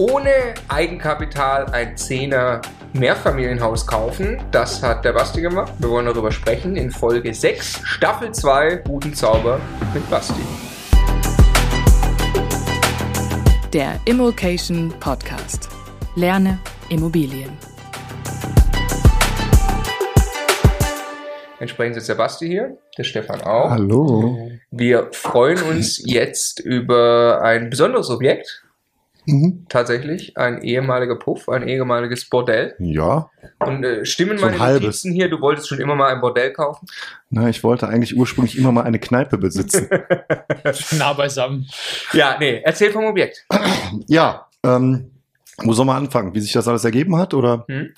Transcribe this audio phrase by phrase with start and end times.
[0.00, 2.62] ohne Eigenkapital ein Zehner
[2.94, 4.42] Mehrfamilienhaus kaufen.
[4.50, 5.74] Das hat der Basti gemacht.
[5.78, 9.60] Wir wollen darüber sprechen in Folge 6, Staffel 2, Guten Zauber
[9.92, 10.40] mit Basti.
[13.74, 15.68] Der Immokation Podcast.
[16.16, 16.58] Lerne
[16.88, 17.50] Immobilien.
[21.58, 23.68] Entsprechend sitzt der Basti hier, der Stefan auch.
[23.68, 24.50] Hallo.
[24.70, 28.64] Wir freuen uns jetzt über ein besonderes Objekt.
[29.26, 29.66] Mhm.
[29.68, 32.74] Tatsächlich ein ehemaliger Puff, ein ehemaliges Bordell.
[32.78, 34.80] Ja, Und äh, stimmen So ein meine.
[34.80, 36.86] Notizen hier, du wolltest schon immer mal ein Bordell kaufen?
[37.30, 39.88] na, ich wollte eigentlich ursprünglich immer mal eine Kneipe besitzen.
[40.98, 41.68] nah beisammen.
[42.12, 43.46] Ja, nee, erzähl vom Objekt.
[44.08, 45.10] ja, ähm,
[45.64, 46.34] wo soll man anfangen?
[46.34, 47.34] Wie sich das alles ergeben hat?
[47.34, 47.64] Oder?
[47.68, 47.88] Hm?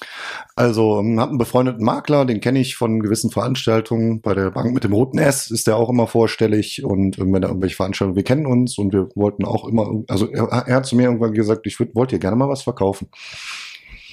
[0.56, 4.20] Also, ähm, hab einen befreundeten Makler, den kenne ich von gewissen Veranstaltungen.
[4.20, 7.42] Bei der Bank mit dem roten S ist der auch immer vorstellig und ähm, wenn
[7.42, 10.86] er irgendwelche Veranstaltungen, wir kennen uns und wir wollten auch immer, also er, er hat
[10.86, 13.08] zu mir irgendwann gesagt, ich würd, wollt ihr gerne mal was verkaufen.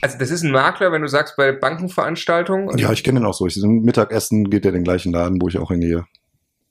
[0.02, 2.78] Also das ist ein Makler, wenn du sagst, bei Bankenveranstaltungen.
[2.78, 3.48] Ja, ich kenne ihn auch so.
[3.48, 6.06] Ich, zum Mittagessen geht er den gleichen Laden, wo ich auch hingehe.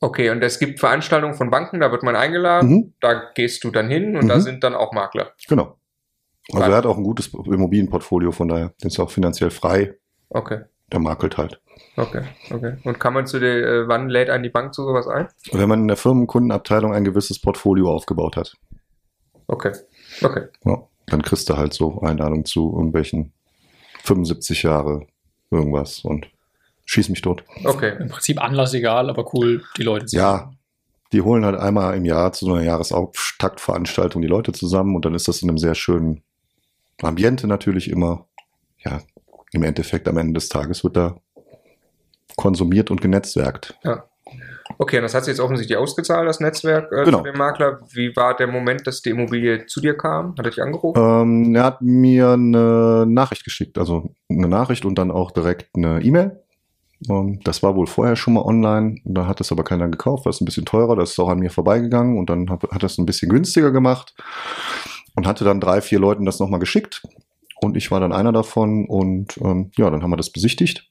[0.01, 3.71] Okay, und es gibt Veranstaltungen von Banken, da wird man eingeladen, Mhm, da gehst du
[3.73, 4.41] dann hin und da Mhm.
[4.43, 5.33] sind dann auch Makler.
[5.49, 5.77] genau.
[6.53, 9.95] Also Weil- er hat auch ein gutes Immobilienportfolio, von daher ist auch finanziell frei.
[10.31, 11.61] Okay, Der makelt halt.
[11.97, 12.77] okay, okay.
[12.85, 15.29] Und kann man zu der, äh, wann lädt einen die Bank zu sowas ein?
[15.53, 18.55] Wenn man in der Firmenkundenabteilung ein gewisses Portfolio aufgebaut hat,
[19.47, 19.73] Okay,
[20.23, 20.43] okay.
[20.65, 23.33] ja, dann kriegst du halt so Einladungen zu irgendwelchen
[24.05, 25.07] 75 Jahre
[25.51, 26.29] irgendwas und
[26.85, 27.45] schieß mich tot.
[27.65, 27.95] Okay.
[27.99, 30.53] Im Prinzip Anlass egal, aber cool, die Leute zu Ja,
[31.13, 35.15] die holen halt einmal im Jahr zu so einer Jahresauftakt-Veranstaltung die Leute zusammen und dann
[35.15, 36.23] ist das in einem sehr schönen
[37.03, 38.27] Ambiente natürlich immer.
[38.85, 39.01] Ja,
[39.53, 41.17] im Endeffekt am Ende des Tages wird da
[42.37, 43.77] konsumiert und genetzwerkt.
[44.79, 47.19] Okay, und das hat sich jetzt offensichtlich ausgezahlt, das Netzwerk äh, Genau.
[47.19, 47.81] zu dem Makler.
[47.91, 50.33] Wie war der Moment, dass die Immobilie zu dir kam?
[50.39, 51.01] Hat er dich angerufen?
[51.01, 56.03] Ähm, er hat mir eine Nachricht geschickt, also eine Nachricht und dann auch direkt eine
[56.03, 56.43] E-Mail.
[57.09, 60.31] Ähm, das war wohl vorher schon mal online, da hat es aber keiner gekauft, war
[60.31, 62.99] es ein bisschen teurer, das ist auch an mir vorbeigegangen und dann hat, hat es
[62.99, 64.15] ein bisschen günstiger gemacht
[65.19, 67.03] und hatte dann drei, vier Leuten das nochmal geschickt
[67.61, 70.89] und ich war dann einer davon und ähm, ja, dann haben wir das besichtigt.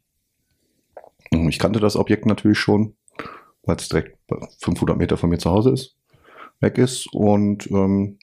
[1.32, 2.98] Ich kannte das Objekt natürlich schon,
[3.64, 4.18] weil es direkt
[4.60, 5.96] 500 Meter von mir zu Hause ist,
[6.60, 8.20] weg ist und ähm,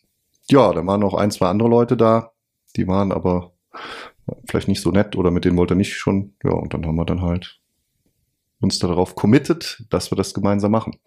[0.51, 2.33] ja, da waren noch ein, zwei andere Leute da,
[2.77, 3.55] die waren aber
[4.47, 6.35] vielleicht nicht so nett oder mit denen wollte er nicht schon.
[6.45, 7.61] Ja, und dann haben wir dann halt
[8.61, 10.99] uns darauf committed, dass wir das gemeinsam machen.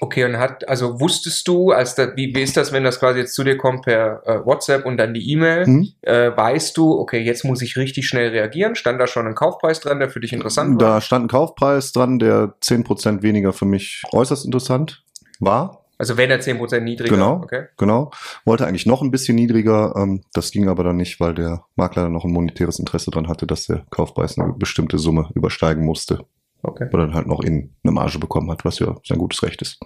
[0.00, 3.20] Okay, und hat, also wusstest du, als da, wie, wie ist das, wenn das quasi
[3.20, 5.66] jetzt zu dir kommt per äh, WhatsApp und dann die E-Mail?
[5.66, 5.88] Hm?
[6.02, 8.76] Äh, weißt du, okay, jetzt muss ich richtig schnell reagieren?
[8.76, 10.88] Stand da schon ein Kaufpreis dran, der für dich interessant war?
[10.88, 15.02] Da stand ein Kaufpreis dran, der 10% weniger für mich äußerst interessant
[15.40, 15.84] war.
[15.98, 17.40] Also wenn er 10% niedriger, Genau.
[17.42, 17.64] okay?
[17.76, 18.12] Genau.
[18.44, 19.94] Wollte eigentlich noch ein bisschen niedriger.
[19.96, 23.26] Ähm, das ging aber dann nicht, weil der Makler dann noch ein monetäres Interesse dran
[23.26, 26.24] hatte, dass der Kaufpreis eine bestimmte Summe übersteigen musste.
[26.62, 26.88] Okay.
[26.90, 29.62] Weil er dann halt noch in eine Marge bekommen hat, was ja sein gutes Recht
[29.62, 29.78] ist.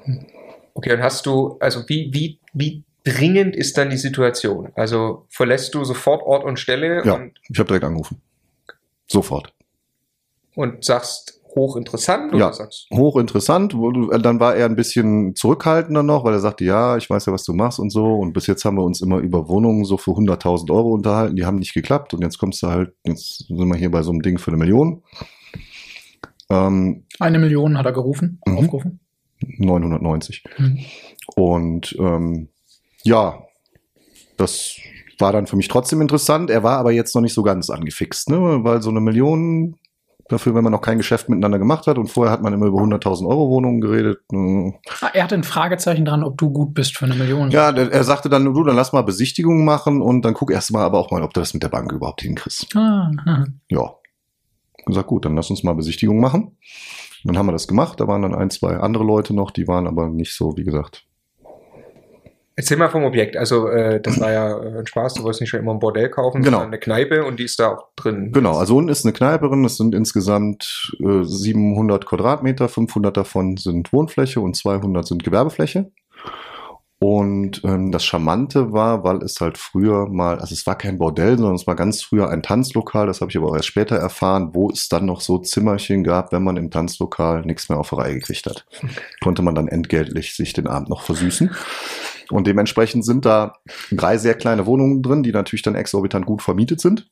[0.74, 4.70] Okay, und hast du, also wie, wie, wie dringend ist dann die Situation?
[4.74, 7.14] Also verlässt du sofort Ort und Stelle Ja.
[7.14, 8.20] und, Ich habe direkt angerufen.
[9.06, 9.52] Sofort.
[10.54, 12.52] und sagst hochinteressant oder Ja.
[12.52, 13.74] sagst hochinteressant.
[13.74, 17.32] Äh, Dann war er ein bisschen zurückhaltender noch, weil er sagte, ja, ich weiß ja,
[17.34, 18.14] was du machst und so.
[18.16, 21.36] Und bis jetzt haben wir uns immer über Wohnungen so für 100.000 Euro unterhalten.
[21.36, 22.14] Die haben nicht geklappt.
[22.14, 24.56] Und jetzt kommst du halt, jetzt sind wir hier bei so einem Ding für eine
[24.56, 25.02] Million.
[26.50, 28.58] Ähm, Eine Million hat er gerufen, Mhm.
[28.58, 29.00] aufgerufen.
[29.58, 30.44] 990.
[30.58, 30.78] Mhm.
[31.36, 32.48] Und ähm,
[33.02, 33.42] ja,
[34.36, 34.76] das
[35.18, 36.50] war dann für mich trotzdem interessant.
[36.50, 38.60] Er war aber jetzt noch nicht so ganz angefixt, ne?
[38.64, 39.76] weil so eine Million
[40.28, 42.78] dafür, wenn man noch kein Geschäft miteinander gemacht hat und vorher hat man immer über
[42.80, 44.20] 100.000 Euro Wohnungen geredet.
[44.32, 47.50] äh, Ah, er hatte ein Fragezeichen dran, ob du gut bist für eine Million.
[47.50, 50.84] Ja, er sagte dann, du, dann lass mal Besichtigungen machen und dann guck erst mal
[50.84, 52.74] aber auch mal, ob du das mit der Bank überhaupt hinkriegst.
[52.76, 53.10] Ah.
[53.68, 53.94] Ja.
[54.86, 56.56] Gesagt, gut, dann lass uns mal Besichtigungen machen.
[57.24, 58.00] Dann haben wir das gemacht.
[58.00, 61.06] Da waren dann ein, zwei andere Leute noch, die waren aber nicht so, wie gesagt.
[62.54, 63.36] Erzähl mal vom Objekt.
[63.36, 65.14] Also, äh, das war ja ein Spaß.
[65.14, 66.58] Du wolltest nicht schon immer ein Bordell kaufen, Genau.
[66.58, 68.30] sondern eine Kneipe und die ist da auch drin.
[68.32, 69.64] Genau, also unten ist eine Kneipe drin.
[69.64, 72.68] Es sind insgesamt äh, 700 Quadratmeter.
[72.68, 75.90] 500 davon sind Wohnfläche und 200 sind Gewerbefläche.
[77.02, 81.36] Und ähm, das Charmante war, weil es halt früher mal, also es war kein Bordell,
[81.36, 84.50] sondern es war ganz früher ein Tanzlokal, das habe ich aber auch erst später erfahren,
[84.52, 87.96] wo es dann noch so Zimmerchen gab, wenn man im Tanzlokal nichts mehr auf die
[87.96, 88.66] Reihe gekriegt hat.
[89.20, 91.50] Konnte man dann entgeltlich sich den Abend noch versüßen.
[92.30, 93.54] Und dementsprechend sind da
[93.90, 97.10] drei sehr kleine Wohnungen drin, die natürlich dann exorbitant gut vermietet sind,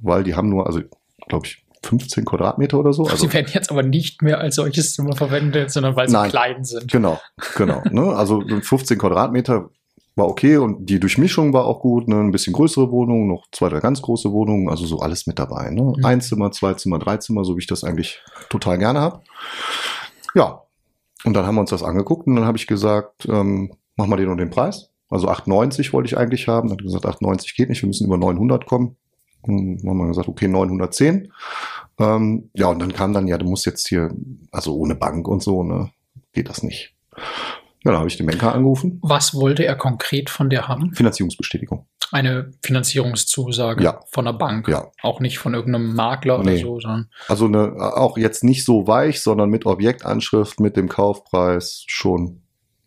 [0.00, 0.80] weil die haben nur, also
[1.28, 3.04] glaube ich, 15 Quadratmeter oder so.
[3.04, 6.30] Also Sie werden jetzt aber nicht mehr als solches Zimmer verwendet, sondern weil sie Nein.
[6.30, 6.90] klein sind.
[6.90, 7.20] Genau,
[7.56, 7.82] genau.
[7.90, 8.14] ne?
[8.14, 9.70] Also 15 Quadratmeter
[10.18, 12.16] war okay und die Durchmischung war auch gut, ne?
[12.16, 15.70] ein bisschen größere Wohnungen, noch zwei, drei ganz große Wohnungen, also so alles mit dabei.
[15.70, 15.94] Ne?
[15.96, 16.04] Mhm.
[16.04, 18.20] Ein Zimmer, zwei Zimmer, drei Zimmer, so wie ich das eigentlich
[18.50, 19.20] total gerne habe.
[20.34, 20.62] Ja,
[21.24, 24.16] und dann haben wir uns das angeguckt und dann habe ich gesagt, ähm, mach mal
[24.16, 24.90] den und den Preis.
[25.08, 26.68] Also 8,90 wollte ich eigentlich haben.
[26.68, 28.96] Dann hat gesagt, 8,90 geht nicht, wir müssen über 900 kommen.
[29.48, 31.32] Dann haben wir gesagt, okay, 910.
[31.98, 34.14] Ähm, ja, und dann kam dann, ja, du musst jetzt hier,
[34.52, 35.90] also ohne Bank und so, ne,
[36.32, 36.94] geht das nicht.
[37.84, 38.98] Ja, dann habe ich den Banker angerufen.
[39.02, 40.92] Was wollte er konkret von dir haben?
[40.94, 41.86] Finanzierungsbestätigung.
[42.10, 44.00] Eine Finanzierungszusage Ja.
[44.10, 44.68] von der Bank.
[44.68, 44.90] Ja.
[45.02, 46.52] Auch nicht von irgendeinem Makler Nee.
[46.52, 50.88] oder so, sondern Also eine, auch jetzt nicht so weich, sondern mit Objektanschrift, mit dem
[50.88, 52.42] Kaufpreis schon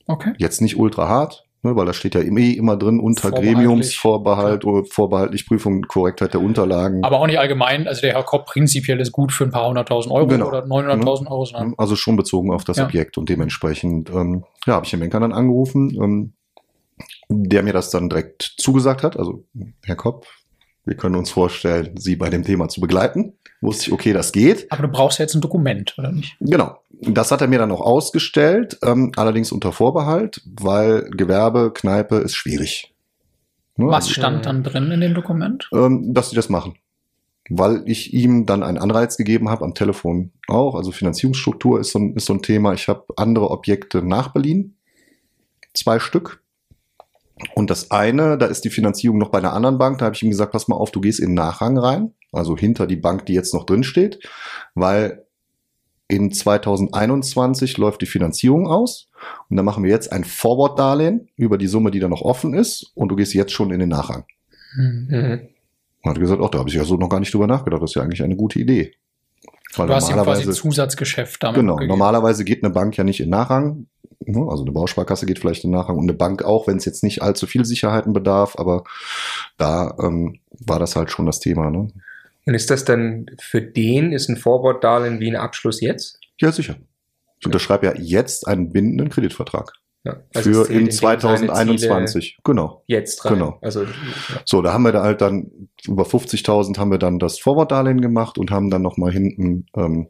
[0.08, 0.34] okay.
[0.38, 3.32] jetzt nicht ultra hart, ne, weil da steht ja eh immer drin unter.
[3.32, 7.04] Gremiumsvorbehalt oder vorbehaltlich Prüfung, Korrektheit der Unterlagen.
[7.04, 10.14] Aber auch nicht allgemein, also der Herr Kopp prinzipiell ist gut für ein paar hunderttausend
[10.14, 10.48] Euro Genau.
[10.48, 12.86] oder 900.000 Euro, sondern Also schon bezogen auf das Ja.
[12.86, 16.34] Objekt und dementsprechend, ähm, ja, habe ich den Banker dann angerufen, ähm,
[17.30, 19.18] der mir das dann direkt zugesagt hat.
[19.18, 19.44] Also,
[19.84, 20.28] Herr Kopp,
[20.86, 23.34] wir können uns vorstellen, Sie bei dem Thema zu begleiten.
[23.64, 24.72] Wusste ich, okay, das geht.
[24.72, 26.36] aber du brauchst ja jetzt ein Dokument, oder nicht?
[26.40, 26.78] Genau.
[27.02, 32.36] Das hat er mir dann auch ausgestellt, ähm, allerdings unter Vorbehalt, weil Gewerbe, Kneipe ist
[32.36, 32.94] schwierig.
[33.76, 35.68] Ne, Was also, stand dann drin in dem Dokument?
[35.74, 36.76] ähm, dass sie das machen.
[37.50, 40.76] Weil ich ihm dann einen Anreiz gegeben habe, am Telefon auch.
[40.76, 42.74] Also Finanzierungsstruktur ist so ein, ist so ein Thema.
[42.74, 44.76] Ich habe andere Objekte nach Berlin,
[45.74, 46.44] zwei Stück.
[47.56, 49.98] Und das eine, da ist die Finanzierung noch bei einer anderen Bank.
[49.98, 52.56] Da habe ich ihm gesagt, pass mal auf, du gehst in den Nachrang rein, also
[52.56, 54.20] hinter die Bank, die jetzt noch drin steht,
[54.76, 55.26] weil
[56.12, 59.08] in 2021 läuft die Finanzierung aus
[59.50, 62.92] und dann machen wir jetzt ein Forward-Darlehen über die Summe, die da noch offen ist
[62.96, 64.26] und du gehst jetzt schon in den Nachrang.
[64.76, 65.08] Hm.
[65.10, 65.40] Mhm.
[66.04, 67.82] Und hat gesagt, ach, da habe ich ja so noch gar nicht drüber nachgedacht.
[67.82, 68.94] Das ist ja eigentlich eine gute Idee.
[69.76, 71.92] Weil Du hast ihm quasi Zusatzgeschäft damit genau, gegeben.
[71.92, 73.86] normalerweise geht eine Bank ja nicht in Nachrang.
[74.20, 74.48] ne?
[74.50, 77.22] Also eine Bausparkasse geht vielleicht in Nachrang und eine Bank auch, wenn es jetzt nicht
[77.22, 78.56] allzu viel Sicherheiten bedarf.
[78.58, 78.84] Aber
[79.58, 81.70] da ähm, war das halt schon das Thema.
[81.70, 81.88] Ne?
[82.46, 86.20] Und ist das dann für den, ist ein Forward-Darlehen wie ein Abschluss jetzt?
[86.40, 86.78] Ja, sicher.
[87.40, 89.74] Ich unterschreibe ja jetzt einen bindenden Kreditvertrag.
[90.04, 90.18] Ja.
[90.34, 92.40] Also für in dem seine 2021.
[92.44, 92.84] Genau.
[92.88, 93.36] Jetzt rein.
[93.36, 93.60] Genau.
[93.62, 93.90] Also, ja.
[94.46, 98.38] So, da haben wir da halt dann über 50.000 haben wir dann das Forward-Darlehen gemacht
[98.38, 100.08] und haben dann nochmal hinten ähm,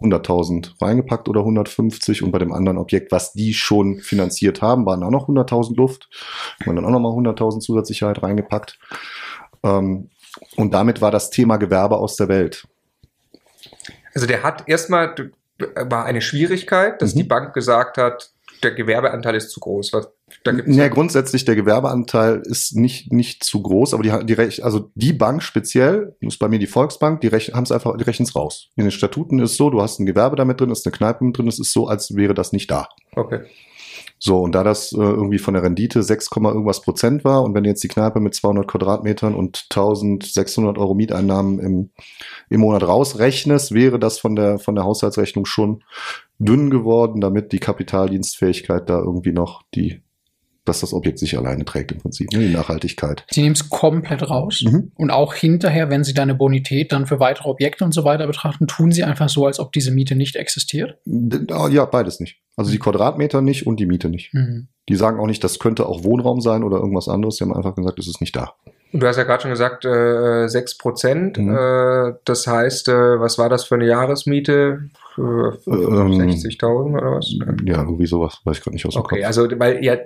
[0.00, 5.02] 100.000 reingepackt oder 150 und bei dem anderen Objekt, was die schon finanziert haben, waren
[5.02, 6.08] auch noch 100.000 Luft.
[6.60, 8.78] Haben wir dann auch nochmal 100.000 Zusatzsicherheit reingepackt.
[9.62, 10.10] Ähm,
[10.56, 12.66] und damit war das Thema Gewerbe aus der Welt.
[14.14, 15.14] also der hat erstmal,
[15.58, 17.18] war eine Schwierigkeit, dass Mhm.
[17.18, 18.30] die Bank gesagt hat,
[18.62, 19.92] der Gewerbeanteil ist zu groß.
[20.42, 24.90] Da gibt's Ja, grundsätzlich der Gewerbeanteil ist nicht, nicht zu groß, aber die, die also
[24.96, 28.34] die Bank speziell, ist bei mir die Volksbank, die haben es einfach, die rechnen es
[28.34, 28.70] raus.
[28.74, 31.38] In den Statuten ist so, du hast ein Gewerbe damit drin, ist eine Kneipe mit
[31.38, 32.88] drin, es ist so, als wäre das nicht da.
[33.14, 33.42] Okay.
[34.18, 37.54] So, und da das äh, irgendwie von der Rendite 6, Komma irgendwas Prozent war und
[37.54, 41.90] wenn jetzt die Kneipe mit 200 Quadratmetern und 1600 Euro Mieteinnahmen im,
[42.48, 45.84] im Monat rausrechnest, wäre das von der, von der Haushaltsrechnung schon
[46.38, 50.02] dünn geworden, damit die Kapitaldienstfähigkeit da irgendwie noch die,
[50.68, 53.24] dass das Objekt sich alleine trägt im Prinzip, ne, die Nachhaltigkeit.
[53.30, 54.62] Sie nehmen es komplett raus.
[54.64, 54.92] Mhm.
[54.94, 58.66] Und auch hinterher, wenn Sie deine Bonität dann für weitere Objekte und so weiter betrachten,
[58.66, 60.98] tun Sie einfach so, als ob diese Miete nicht existiert.
[61.50, 62.40] Ah, Ja, beides nicht.
[62.56, 64.34] Also die Quadratmeter nicht und die Miete nicht.
[64.34, 64.68] Mhm.
[64.88, 67.36] Die sagen auch nicht, das könnte auch Wohnraum sein oder irgendwas anderes.
[67.36, 68.54] Die haben einfach gesagt, es ist nicht da.
[68.92, 71.36] Du hast ja gerade schon gesagt, äh, 6 Prozent.
[71.38, 71.54] Mhm.
[71.54, 74.88] Äh, das heißt, äh, was war das für eine Jahresmiete?
[75.18, 77.30] Ähm, 60.000 oder was?
[77.64, 79.26] Ja, irgendwie sowas, weiß ich gerade nicht aus dem Okay, Kopf.
[79.26, 79.96] also weil ja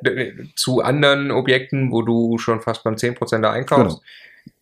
[0.57, 4.01] zu anderen Objekten, wo du schon fast beim 10% da einkaufst,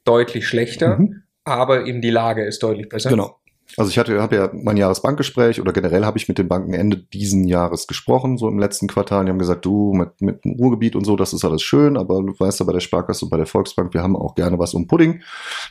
[0.05, 1.23] deutlich schlechter, Mhm.
[1.45, 3.11] aber eben die Lage ist deutlich besser.
[3.11, 3.37] Genau.
[3.77, 6.97] Also ich hatte, habe ja mein Jahresbankgespräch oder generell habe ich mit den Banken Ende
[6.97, 9.25] diesen Jahres gesprochen, so im letzten Quartal.
[9.25, 12.23] Die haben gesagt, du mit, mit dem Ruhrgebiet und so, das ist alles schön, aber
[12.23, 14.75] du weißt ja bei der Sparkasse und bei der Volksbank, wir haben auch gerne was
[14.75, 15.23] um Pudding.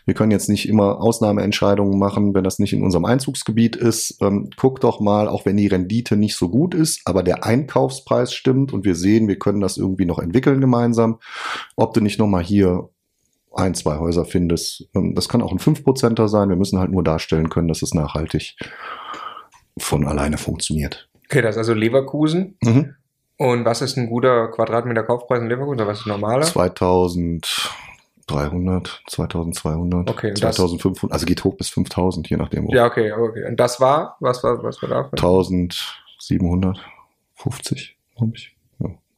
[0.05, 4.17] Wir können jetzt nicht immer Ausnahmeentscheidungen machen, wenn das nicht in unserem Einzugsgebiet ist.
[4.21, 8.33] Ähm, guck doch mal, auch wenn die Rendite nicht so gut ist, aber der Einkaufspreis
[8.33, 11.19] stimmt und wir sehen, wir können das irgendwie noch entwickeln gemeinsam,
[11.75, 12.89] ob du nicht nochmal hier
[13.53, 14.87] ein, zwei Häuser findest.
[14.95, 16.49] Ähm, Das kann auch ein 5%er sein.
[16.49, 18.55] Wir müssen halt nur darstellen können, dass es nachhaltig
[19.77, 21.09] von alleine funktioniert.
[21.25, 22.57] Okay, das ist also Leverkusen.
[22.63, 22.95] Mhm.
[23.37, 25.79] Und was ist ein guter Quadratmeter Kaufpreis in Leverkusen?
[25.79, 26.43] Oder was ist normaler?
[28.27, 32.67] 2300, 2200, Okay, und das- 2500, also geht hoch bis 5000, je nachdem.
[32.67, 32.73] wo.
[32.73, 33.45] Ja, okay, okay.
[33.47, 35.03] Und das war, was war, was war da?
[35.11, 38.55] 1750, glaube ich.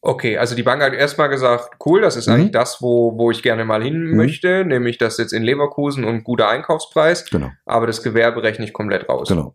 [0.04, 2.34] Okay, also die Bank hat erstmal gesagt, cool, das ist Mhm.
[2.34, 4.18] eigentlich das, wo, wo ich gerne mal hin Mhm.
[4.18, 8.74] möchte, nämlich das jetzt in Leverkusen und guter Einkaufspreis, Genau, aber das Gewerbe rechne ich
[8.74, 9.30] komplett raus.
[9.30, 9.54] genau.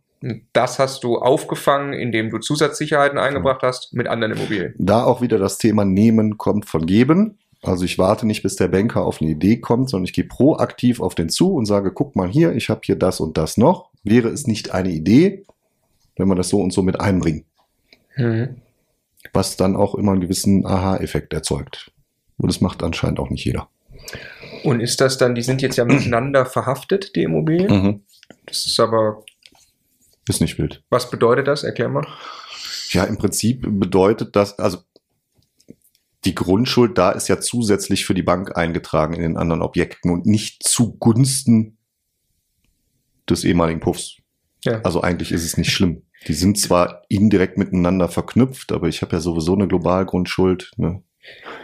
[0.52, 4.74] Das hast du aufgefangen, indem du Zusatzsicherheiten eingebracht hast mit anderen Immobilien.
[4.78, 7.38] Da auch wieder das Thema Nehmen kommt von Geben.
[7.62, 11.00] Also ich warte nicht, bis der Banker auf eine Idee kommt, sondern ich gehe proaktiv
[11.00, 13.90] auf den zu und sage, guck mal hier, ich habe hier das und das noch.
[14.04, 15.44] Wäre es nicht eine Idee,
[16.16, 17.44] wenn wir das so und so mit einbringen?
[18.16, 18.56] Mhm.
[19.32, 21.92] Was dann auch immer einen gewissen Aha-Effekt erzeugt.
[22.38, 23.68] Und das macht anscheinend auch nicht jeder.
[24.64, 27.82] Und ist das dann, die sind jetzt ja miteinander verhaftet, die Immobilien?
[27.82, 28.04] Mhm.
[28.46, 29.24] Das ist aber,
[30.28, 30.82] Ist nicht wild.
[30.90, 31.64] was bedeutet das?
[31.64, 32.06] Erklär mal.
[32.90, 34.78] Ja, im Prinzip bedeutet das, also
[36.24, 40.26] die Grundschuld da ist ja zusätzlich für die Bank eingetragen in den anderen Objekten und
[40.26, 41.78] nicht zugunsten
[43.28, 44.16] des ehemaligen Puffs.
[44.64, 44.80] Ja.
[44.82, 46.02] Also eigentlich ist es nicht schlimm.
[46.26, 51.02] Die sind zwar indirekt miteinander verknüpft, aber ich habe ja sowieso eine Globalgrundschuld, eine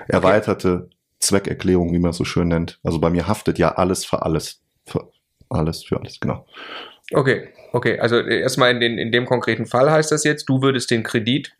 [0.08, 2.78] erweiterte Zweckerklärung, wie man es so schön nennt.
[2.82, 4.60] Also bei mir haftet ja alles für alles.
[4.86, 5.10] Für
[5.48, 6.46] alles, für alles, genau.
[7.12, 7.98] Okay, okay.
[7.98, 11.02] Also äh, erstmal in, den, in dem konkreten Fall heißt das jetzt, du würdest den
[11.02, 11.54] Kredit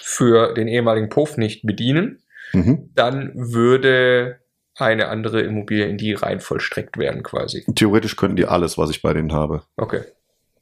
[0.00, 2.22] für den ehemaligen Puff nicht bedienen.
[2.52, 2.90] Mhm.
[2.94, 4.40] Dann würde
[4.76, 7.64] eine andere Immobilie in die rein vollstreckt werden quasi.
[7.74, 9.62] Theoretisch könnten die alles, was ich bei denen habe.
[9.76, 10.02] Okay.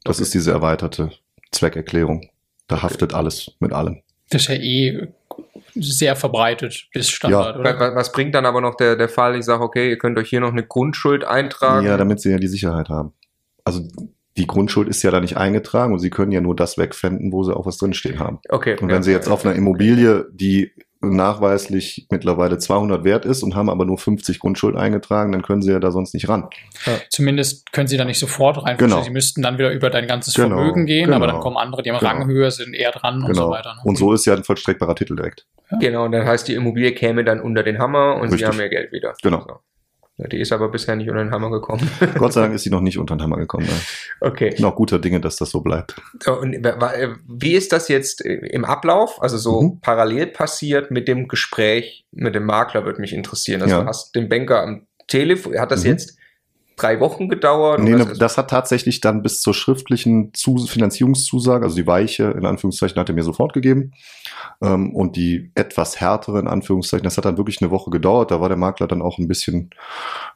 [0.03, 0.23] Das Okay.
[0.23, 1.11] ist diese erweiterte
[1.51, 2.29] Zweckerklärung.
[2.67, 4.01] Da haftet alles mit allem.
[4.29, 5.07] Das ist ja eh
[5.75, 7.59] sehr verbreitet bis Standard, Ja.
[7.61, 7.79] Oder?
[7.79, 10.29] wa- Was bringt dann aber noch der, der Fall, ich sage, okay, ihr könnt euch
[10.29, 11.85] hier noch eine Grundschuld eintragen.
[11.85, 13.13] Ja, damit sie ja die Sicherheit haben.
[13.63, 13.87] Also
[14.37, 17.43] die Grundschuld ist ja da nicht eingetragen und sie können ja nur das wegfänden, wo
[17.43, 18.39] sie auch was drinstehen haben.
[18.49, 18.75] okay.
[18.79, 18.95] Und ja.
[18.95, 23.85] wenn sie jetzt auf einer Immobilie, die nachweislich mittlerweile 200 wert ist und haben aber
[23.85, 26.47] nur 50 Grundschuld eingetragen, dann können sie ja da sonst nicht ran.
[27.09, 28.77] Zumindest können sie da nicht sofort rein.
[28.77, 29.01] Genau.
[29.03, 31.33] Sie müssten dann wieder über dein ganzes Genau, Vermögen gehen, aber genau.
[31.33, 32.11] dann kommen andere, die haben Genau.
[32.11, 33.49] Ranghöhe, sind eher dran und so Genau.
[33.51, 33.75] weiter.
[33.75, 33.81] ne?
[33.83, 35.45] Und so ist ja ein vollstreckbarer Titel direkt.
[35.79, 38.47] Genau, und dann heißt die Immobilie käme dann unter den Hammer und sie Richtig.
[38.49, 39.13] haben ihr Geld wieder.
[39.21, 39.41] Genau.
[39.41, 39.59] So.
[40.19, 41.87] Ja, die ist aber bisher nicht unter den Hammer gekommen.
[42.17, 43.67] Gott sei Dank ist sie noch nicht unter den Hammer gekommen.
[43.67, 43.73] Ne?
[44.21, 44.55] okay.
[44.63, 45.95] Auch guter Dinge, dass das so bleibt.
[46.25, 46.53] Und
[47.27, 49.79] wie ist das jetzt äh, im Ablauf, also so Mhm.
[49.81, 53.61] parallel passiert mit dem Gespräch mit dem Makler, würde mich interessieren.
[53.61, 53.81] Also Ja.
[53.81, 55.89] du hast den Banker am Telefon, hat das Mhm.
[55.91, 56.16] jetzt
[56.77, 57.81] drei Wochen gedauert?
[57.81, 62.45] Nee, ne, das hat tatsächlich dann bis zur schriftlichen Zu Finanzierungszusage, also die weiche, in
[62.45, 63.91] Anführungszeichen, hat er mir sofort gegeben.
[64.61, 68.31] Ähm, und die etwas härtere, in Anführungszeichen, das hat dann wirklich eine Woche gedauert.
[68.31, 69.71] Da war der Makler dann auch ein bisschen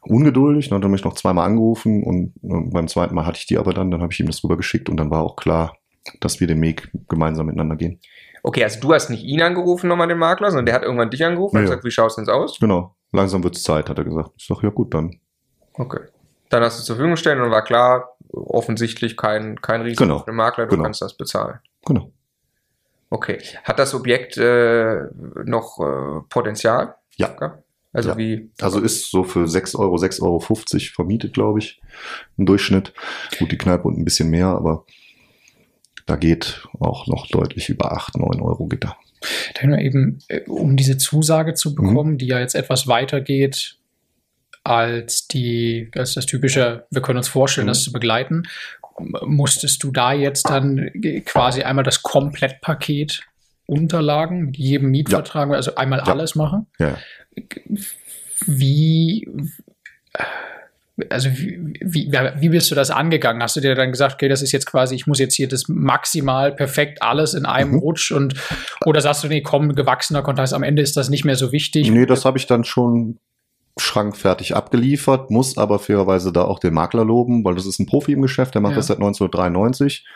[0.02, 0.68] ungeduldig.
[0.68, 3.58] Dann hat er mich noch zweimal angerufen und äh, beim zweiten Mal hatte ich die
[3.58, 5.76] aber dann, dann habe ich ihm das rüber geschickt und dann war auch klar,
[6.20, 8.00] dass wir den Weg gemeinsam miteinander gehen.
[8.42, 11.24] okay, also du hast nicht ihn angerufen, nochmal den Makler, sondern der hat irgendwann dich
[11.24, 12.58] angerufen und Ja, gesagt, wie schaut's denn aus?
[12.58, 12.96] Genau.
[13.12, 14.30] Langsam wird's Zeit, hat er gesagt.
[14.36, 15.20] Ich sag, ja gut, dann.
[15.74, 16.00] Okay.
[16.52, 20.18] Dann hast du zur Verfügung gestellt und war klar, offensichtlich kein, kein Risiko Genau.
[20.18, 20.82] für den Makler, du Genau.
[20.84, 21.60] kannst das bezahlen.
[21.86, 22.12] Genau.
[23.08, 23.38] Okay.
[23.64, 25.00] Hat das Objekt äh,
[25.46, 26.94] noch äh, Potenzial?
[27.16, 27.34] Ja.
[27.94, 28.16] Also Ja.
[28.18, 28.50] wie?
[28.60, 30.40] Also ist so für 6 Euro, 6,50 Euro
[30.94, 31.80] vermietet, glaube ich,
[32.36, 32.92] im Durchschnitt.
[33.38, 34.84] Gut, die Kneipe und ein bisschen mehr, aber
[36.04, 38.96] da geht auch noch deutlich über 8, 9 Euro geht da.
[39.58, 41.56] Dann nur eben, äh, um diese Zusage Mhm.
[41.56, 43.78] zu bekommen, die ja jetzt etwas weiter geht
[44.64, 47.70] als die, als das typische, wir können uns vorstellen, Mhm.
[47.70, 48.44] das zu begleiten,
[49.24, 50.90] musstest du da jetzt dann
[51.24, 53.20] quasi einmal das Komplettpaket
[53.66, 56.12] Unterlagen mit jedem Mietvertrag, also einmal Ja.
[56.12, 56.66] alles machen?
[56.78, 56.98] Ja.
[58.46, 59.26] Wie,
[61.10, 63.42] also wie, wie, wie bist du das angegangen?
[63.42, 65.68] Hast du dir dann gesagt, okay, das ist jetzt quasi, ich muss jetzt hier das
[65.68, 67.78] maximal perfekt alles in einem Mhm.
[67.78, 68.34] Rutsch und
[68.84, 71.90] oder sagst du, nee, komm, gewachsener Kontakt, am Ende ist das nicht mehr so wichtig?
[71.90, 73.18] Nee, das habe ich dann schon
[73.78, 78.12] schrankfertig abgeliefert, muss aber fairerweise da auch den Makler loben, weil das ist ein Profi
[78.12, 78.76] im Geschäft, der macht Ja.
[78.76, 80.06] das seit 1993.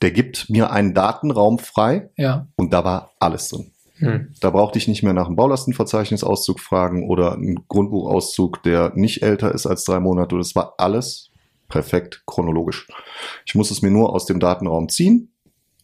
[0.00, 3.72] Der gibt mir einen Datenraum frei Ja, und da war alles drin.
[3.96, 4.32] Hm.
[4.40, 9.52] Da brauchte ich nicht mehr nach einem Baulastenverzeichnisauszug fragen oder einen Grundbuchauszug, der nicht älter
[9.52, 10.36] ist als drei Monate.
[10.38, 11.30] Das war alles
[11.68, 12.88] perfekt chronologisch.
[13.46, 15.32] Ich muss es mir nur aus dem Datenraum ziehen,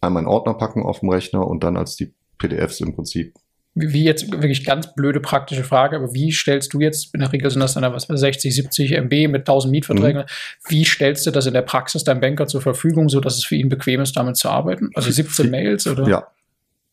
[0.00, 3.34] einmal in Ordner packen auf dem Rechner und dann als die PDFs im Prinzip.
[3.80, 7.50] Wie jetzt wirklich ganz blöde praktische Frage, aber wie stellst du jetzt, in der Regel
[7.50, 10.24] sind das dann was weiß ich, 60, 70 MB mit 1000 Mietverträgen,
[10.68, 13.56] wie stellst du das in der Praxis deinem Banker zur Verfügung, so dass es für
[13.56, 14.90] ihn bequem ist, damit zu arbeiten?
[14.94, 16.08] Also 17 Mails oder?
[16.08, 16.26] Ja,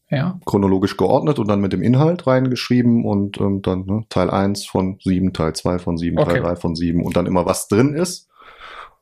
[0.09, 0.39] Ja.
[0.45, 4.97] chronologisch geordnet und dann mit dem Inhalt reingeschrieben und ähm, dann ne, Teil 1 von
[5.03, 6.33] 7, Teil 2 von 7, Okay.
[6.33, 8.29] Teil 3 von 7 und dann immer was drin ist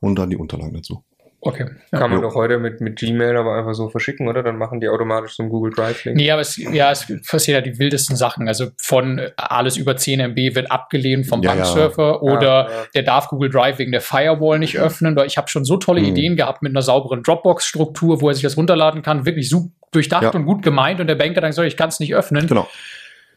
[0.00, 1.04] und dann die Unterlagen dazu.
[1.46, 1.66] Okay.
[1.92, 1.98] Ja.
[1.98, 4.42] Kann man doch heute mit, mit Gmail aber einfach so verschicken, oder?
[4.42, 6.16] Dann machen die automatisch so einen Google Drive-Link.
[6.16, 8.48] Nee, aber es, ja, es passiert ja die wildesten Sachen.
[8.48, 11.56] Also von äh, alles über 10 MB wird abgelehnt vom Ja, ja.
[11.56, 12.84] Banksurfer oder Ja, ja.
[12.94, 15.14] der darf Google Drive wegen der Firewall nicht öffnen.
[15.16, 16.06] Weil Ich habe schon so tolle Mhm.
[16.08, 19.26] Ideen gehabt mit einer sauberen Dropbox-Struktur, wo er sich das runterladen kann.
[19.26, 20.30] Wirklich so durchdacht Ja.
[20.30, 21.00] und gut gemeint.
[21.00, 22.46] Und der Banker dann sagt, ich kann es nicht öffnen.
[22.46, 22.66] Genau.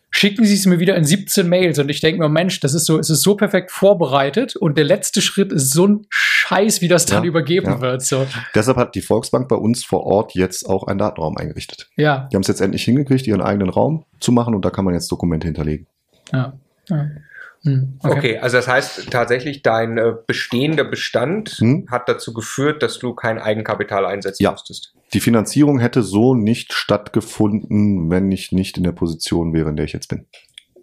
[0.10, 1.80] Schicken Sie es mir wieder in 17 Mails.
[1.80, 4.56] Und ich denke mir, Mensch, das ist so, es ist so perfekt vorbereitet.
[4.56, 7.82] Und der letzte Schritt ist so ein Scheiß, wie das dann Ja, übergeben ja.
[7.82, 8.02] wird.
[8.04, 11.90] So, Deshalb hat die Volksbank bei uns vor Ort jetzt auch einen Datenraum eingerichtet.
[11.98, 14.86] ja, Die haben es jetzt endlich hingekriegt, ihren eigenen Raum zu machen und da kann
[14.86, 15.88] man jetzt Dokumente hinterlegen.
[16.34, 16.54] ja.
[16.90, 17.06] Ja.
[17.68, 18.38] Hm, Okay.
[18.40, 21.86] also das heißt tatsächlich, dein äh, bestehender Bestand Hm.
[21.90, 24.52] hat dazu geführt, dass du kein Eigenkapital einsetzen Ja.
[24.52, 24.94] musstest.
[25.14, 29.86] Die Finanzierung hätte so nicht stattgefunden, wenn ich nicht in der Position wäre, in der
[29.86, 30.26] ich jetzt bin.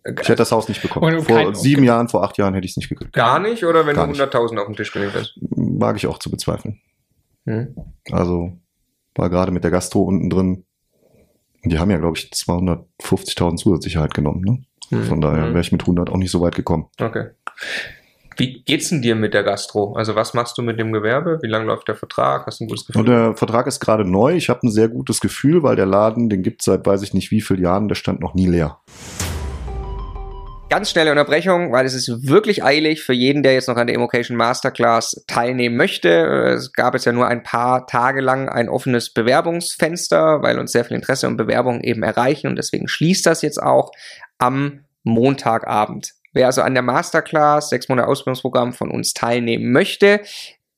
[0.06, 1.22] Ich hätte das Haus nicht bekommen.
[1.22, 3.12] Vor kein- sieben Jahren, vor acht Jahren hätte ich es nicht gekriegt.
[3.14, 4.20] Gar nicht, oder wenn Gar du nicht.
[4.20, 5.38] 100.000 auf den Tisch gelegt hast?
[5.56, 6.80] Mag ich auch zu bezweifeln.
[7.46, 7.74] Hm.
[8.12, 8.52] Also
[9.14, 10.64] war gerade mit der Gastro unten drin.
[11.64, 14.42] Die haben ja, glaube ich, 250.000 Zusatzsicherheit genommen.
[14.42, 14.62] Ne?
[14.90, 15.50] Von daher Hm.
[15.50, 16.86] wäre ich mit 100 auch nicht so weit gekommen.
[17.00, 17.28] Okay.
[18.36, 19.94] Wie geht's denn dir mit der Gastro?
[19.94, 21.38] Also was machst du mit dem Gewerbe?
[21.42, 22.46] Wie lange läuft der Vertrag?
[22.46, 23.00] Hast du ein gutes Gefühl?
[23.00, 24.34] Und der Vertrag ist gerade neu.
[24.34, 27.14] Ich habe ein sehr gutes Gefühl, weil der Laden, den gibt es seit weiß ich
[27.14, 28.78] nicht wie vielen Jahren, der stand noch nie leer.
[30.71, 33.94] Ganz schnelle Unterbrechung, weil es ist wirklich eilig für jeden, der jetzt noch an der
[33.94, 36.09] Immocation Masterclass teilnehmen möchte.
[36.09, 40.85] Es gab jetzt ja nur ein paar Tage lang ein offenes Bewerbungsfenster, weil uns sehr
[40.85, 43.92] viel Interesse und Bewerbungen eben erreichen und deswegen schließt das jetzt auch
[44.38, 46.12] am Montagabend.
[46.33, 50.23] Wer also an der Masterclass, sechs Monate Ausbildungsprogramm von uns teilnehmen möchte,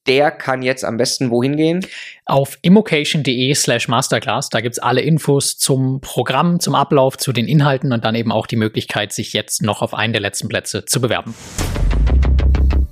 [0.06, 1.86] der kann jetzt am besten wohin gehen?
[2.24, 7.92] Auf immocation.de slash masterclass, da gibt's alle Infos zum Programm, zum Ablauf, zu den Inhalten
[7.92, 11.00] und dann eben auch die Möglichkeit, sich jetzt noch auf einen der letzten Plätze zu
[11.00, 11.34] bewerben.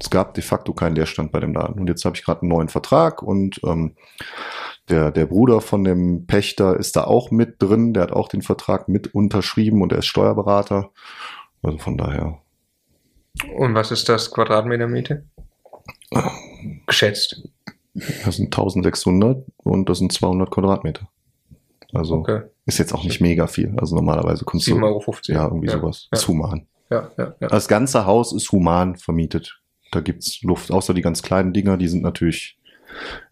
[0.00, 1.80] Es gab de facto keinen Leerstand bei dem Laden.
[1.80, 3.94] Und jetzt habe ich gerade einen neuen Vertrag und ähm,
[4.90, 7.94] der, der Bruder von dem Pächter ist da auch mit drin.
[7.94, 10.90] Der hat auch den Vertrag mit unterschrieben und er ist Steuerberater.
[11.62, 12.38] Also von daher.
[13.56, 15.24] Und was ist das Quadratmeter Miete?
[16.86, 17.48] Geschätzt.
[18.24, 21.08] Das sind 1600 und das sind 200 Quadratmeter.
[21.92, 22.42] Also Okay.
[22.66, 23.72] ist jetzt auch nicht mega viel.
[23.78, 24.84] Also normalerweise kommst 7,50 du.
[24.86, 25.14] Euro.
[25.28, 26.08] Ja, irgendwie sowas.
[26.12, 26.18] Ja.
[26.18, 26.66] Ist human.
[26.90, 27.48] Ja, ja, ja.
[27.48, 29.60] Das ganze Haus ist human vermietet.
[29.92, 32.58] Da gibt's Luft, außer die ganz kleinen Dinger, die sind natürlich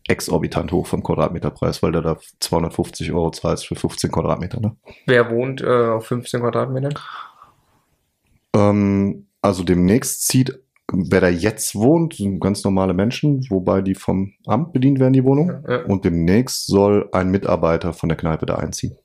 [0.09, 4.61] exorbitant hoch vom Quadratmeterpreis, weil du da 250 Euro zahlst für 15 Quadratmeter.
[4.61, 4.77] Ne?
[5.07, 6.95] Wer wohnt äh, auf 15 Quadratmetern?
[8.55, 10.59] Ähm, also demnächst zieht,
[10.93, 15.25] wer da jetzt wohnt, sind ganz normale Menschen, wobei die vom Amt bedient werden, die
[15.25, 15.51] Wohnung.
[15.67, 15.85] Ja, ja.
[15.87, 18.97] Und demnächst soll ein Mitarbeiter von der Kneipe da einziehen.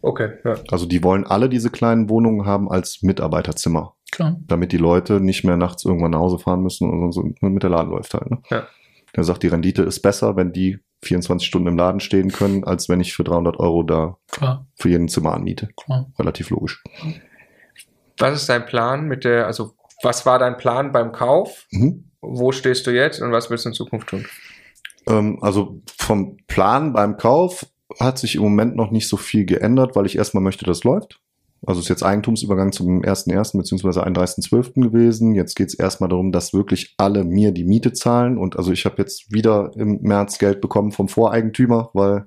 [0.00, 0.54] Okay, ja.
[0.70, 4.36] Also die wollen alle diese kleinen Wohnungen haben als Mitarbeiterzimmer, Klar.
[4.46, 7.70] damit die Leute nicht mehr nachts irgendwann nach Hause fahren müssen und so mit der
[7.70, 8.30] Laden läuft halt.
[8.30, 8.38] Ne?
[8.50, 8.66] Ja.
[9.12, 12.88] Er sagt, die Rendite ist besser, wenn die 24 Stunden im Laden stehen können, als
[12.88, 15.68] wenn ich für 300 Euro da Klar, für jeden Zimmer anmiete.
[15.76, 16.10] klar.
[16.18, 16.82] Relativ logisch.
[18.18, 21.66] Was ist dein Plan mit der, also was war dein Plan beim Kauf?
[21.70, 22.04] Mhm.
[22.20, 24.26] Wo stehst du jetzt und was willst du in Zukunft tun?
[25.06, 27.66] Ähm, also vom Plan beim Kauf
[27.98, 30.84] hat sich im Moment noch nicht so viel geändert, weil ich erstmal möchte, dass es
[30.84, 31.20] läuft.
[31.66, 33.56] Also ist jetzt Eigentumsübergang zum 1.1.
[33.56, 34.00] bzw.
[34.00, 34.80] 31.12.
[34.80, 35.34] gewesen.
[35.34, 38.38] Jetzt geht es erstmal darum, dass wirklich alle mir die Miete zahlen.
[38.38, 42.26] Und also ich habe jetzt wieder im März Geld bekommen vom Voreigentümer, weil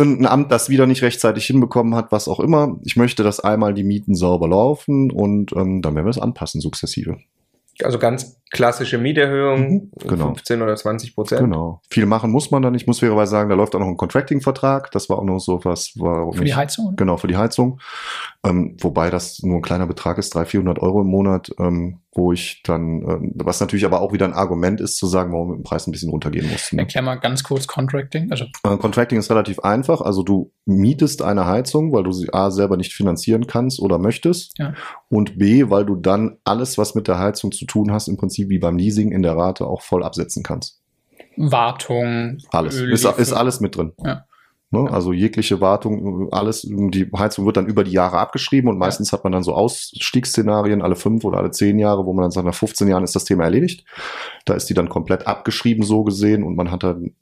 [0.00, 2.78] irgendein Amt das wieder nicht rechtzeitig hinbekommen hat, was auch immer.
[2.82, 6.60] Ich möchte, dass einmal die Mieten sauber laufen und ähm, dann werden wir es anpassen,
[6.60, 7.18] sukzessive.
[7.82, 10.26] Also ganz klassische Mieterhöhung, Mhm, genau.
[10.26, 11.40] 15 oder 20 Prozent.
[11.42, 11.80] Genau.
[11.90, 12.74] Viel machen muss man dann.
[12.74, 14.90] Ich muss fairerweise sagen, da läuft auch noch ein Contracting-Vertrag.
[14.90, 16.86] Das war auch noch so was, warum Für die ich- Heizung?
[16.88, 16.96] oder?
[16.96, 17.80] Genau, für die Heizung.
[18.44, 22.32] Ähm, wobei das nur ein kleiner Betrag ist, 300, 400 Euro im Monat, ähm, wo
[22.32, 25.56] ich dann, ähm, was natürlich aber auch wieder ein Argument ist, zu sagen, warum wir
[25.56, 26.76] mit dem Preis ein bisschen runtergehen mussten.
[26.76, 26.82] Ne?
[26.82, 28.32] Erklär mal ganz kurz Contracting.
[28.32, 30.00] Also, Äh, Contracting ist relativ einfach.
[30.00, 34.58] Also du mietest eine Heizung, weil du sie A selber nicht finanzieren kannst oder möchtest.
[34.58, 34.74] Ja.
[35.08, 38.39] Und B, weil du dann alles, was mit der Heizung zu tun hast, im Prinzip
[38.48, 40.80] wie beim Leasing in der Rate auch voll absetzen kannst.
[41.36, 42.76] Wartung, Alles.
[42.76, 43.92] Ist, ist alles mit drin.
[44.04, 44.24] Ja.
[44.72, 44.88] Ne?
[44.88, 49.24] Also jegliche Wartung, alles, die Heizung wird dann über die Jahre abgeschrieben und meistens hat
[49.24, 52.54] man dann so Ausstiegsszenarien alle fünf oder alle zehn Jahre, wo man dann sagt, nach
[52.54, 53.84] 15 Jahren ist das Thema erledigt.
[54.44, 57.14] Da ist die dann komplett abgeschrieben so gesehen und man hat dann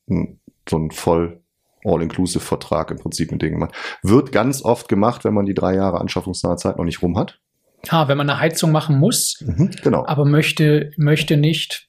[0.68, 1.40] so einen voll
[1.84, 3.74] All-Inclusive-Vertrag im Prinzip mit Dingen gemacht.
[4.02, 7.40] Wird ganz oft gemacht, wenn man die drei Jahre anschaffungsnahe Zeit noch nicht rum hat.
[7.90, 10.04] Ah, wenn man eine Heizung machen muss, Mhm, genau.
[10.06, 11.86] aber möchte, möchte nicht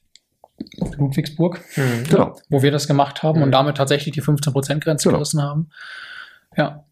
[0.96, 2.04] Ludwigsburg, Mhm.
[2.08, 2.36] Genau.
[2.48, 3.44] wo wir das gemacht haben Mhm.
[3.44, 5.18] und damit tatsächlich die 15%-Grenze Genau.
[5.18, 5.70] gerissen haben.
[6.56, 6.84] Ja.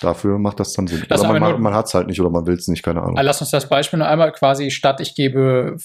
[0.00, 1.04] Dafür macht das dann Sinn.
[1.08, 3.02] Das oder aber man, man hat es halt nicht oder man will es nicht, keine
[3.02, 3.16] Ahnung.
[3.20, 5.76] Lass uns das Beispiel noch einmal quasi statt, ich gebe,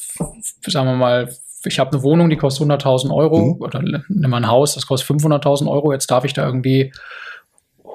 [0.65, 1.29] sagen wir mal,
[1.65, 3.61] ich habe eine Wohnung, die kostet 100.000 Euro Mhm.
[3.61, 5.91] oder nimm mal ein Haus, das kostet 500.000 Euro.
[5.91, 6.91] Jetzt darf ich da irgendwie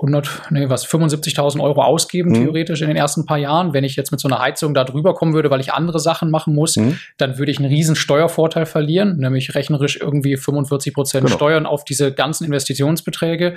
[0.03, 2.35] 100, nee, was, 75.000 Euro ausgeben, Mhm.
[2.35, 3.73] theoretisch in den ersten paar Jahren.
[3.73, 6.31] Wenn ich jetzt mit so einer Heizung da drüber kommen würde, weil ich andere Sachen
[6.31, 6.99] machen muss, Mhm.
[7.19, 11.37] dann würde ich einen riesen Steuervorteil verlieren, nämlich rechnerisch irgendwie 45 Prozent Genau.
[11.37, 13.55] Steuern auf diese ganzen Investitionsbeträge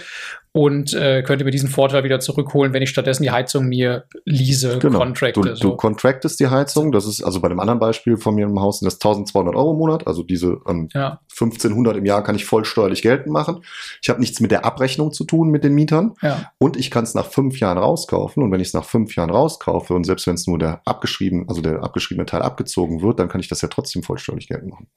[0.51, 4.77] und äh, könnte mir diesen Vorteil wieder zurückholen, wenn ich stattdessen die Heizung mir lease,
[4.79, 4.99] Genau.
[4.99, 5.41] contracte.
[5.41, 5.69] Du, so.
[5.71, 8.79] du contractest die Heizung, das ist also bei dem anderen Beispiel von mir im Haus
[8.79, 12.45] sind das 1200 Euro im Monat, also diese ähm, ja, 1500 im Jahr kann ich
[12.45, 13.63] voll steuerlich geltend machen.
[14.01, 16.13] Ich habe nichts mit der Abrechnung zu tun mit den Mietern.
[16.21, 16.35] ja.
[16.41, 16.52] Ja.
[16.58, 18.43] Und ich kann es nach fünf Jahren rauskaufen.
[18.43, 21.45] Und wenn ich es nach fünf Jahren rauskaufe und selbst wenn es nur der abgeschrieben,
[21.48, 24.88] also der abgeschriebene Teil abgezogen wird, dann kann ich das ja trotzdem vollständig geltend machen.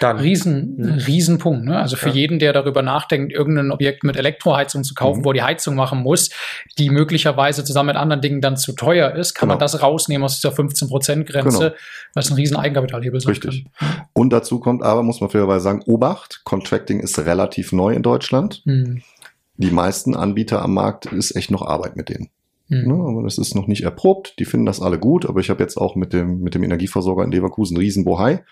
[0.00, 0.18] Dann.
[0.18, 0.84] Riesen, Mhm.
[1.06, 1.64] Riesenpunkt.
[1.64, 1.78] Ne?
[1.78, 2.14] Also für Ja.
[2.14, 5.24] jeden, der darüber nachdenkt, irgendein Objekt mit Elektroheizung zu kaufen, Mhm.
[5.24, 6.28] wo er die Heizung machen muss,
[6.78, 9.64] die möglicherweise zusammen mit anderen Dingen dann zu teuer ist, kann man Genau.
[9.64, 11.74] das rausnehmen aus dieser 15%-Grenze, Genau.
[12.14, 13.64] was ein riesen Eigenkapitalhebel sein Richtig.
[13.78, 14.02] kann.
[14.12, 18.62] Und dazu kommt aber, muss man fairerweise sagen, Obacht, Contracting ist relativ neu in Deutschland.
[18.66, 19.02] Hm.
[19.58, 22.30] Die meisten Anbieter am Markt ist echt noch Arbeit mit denen.
[22.68, 22.86] Hm.
[22.86, 22.94] Ne?
[22.94, 24.38] Aber das ist noch nicht erprobt.
[24.38, 25.26] Die finden das alle gut.
[25.26, 28.44] Aber ich habe jetzt auch mit dem, mit dem Energieversorger in Leverkusen Riesenbohai.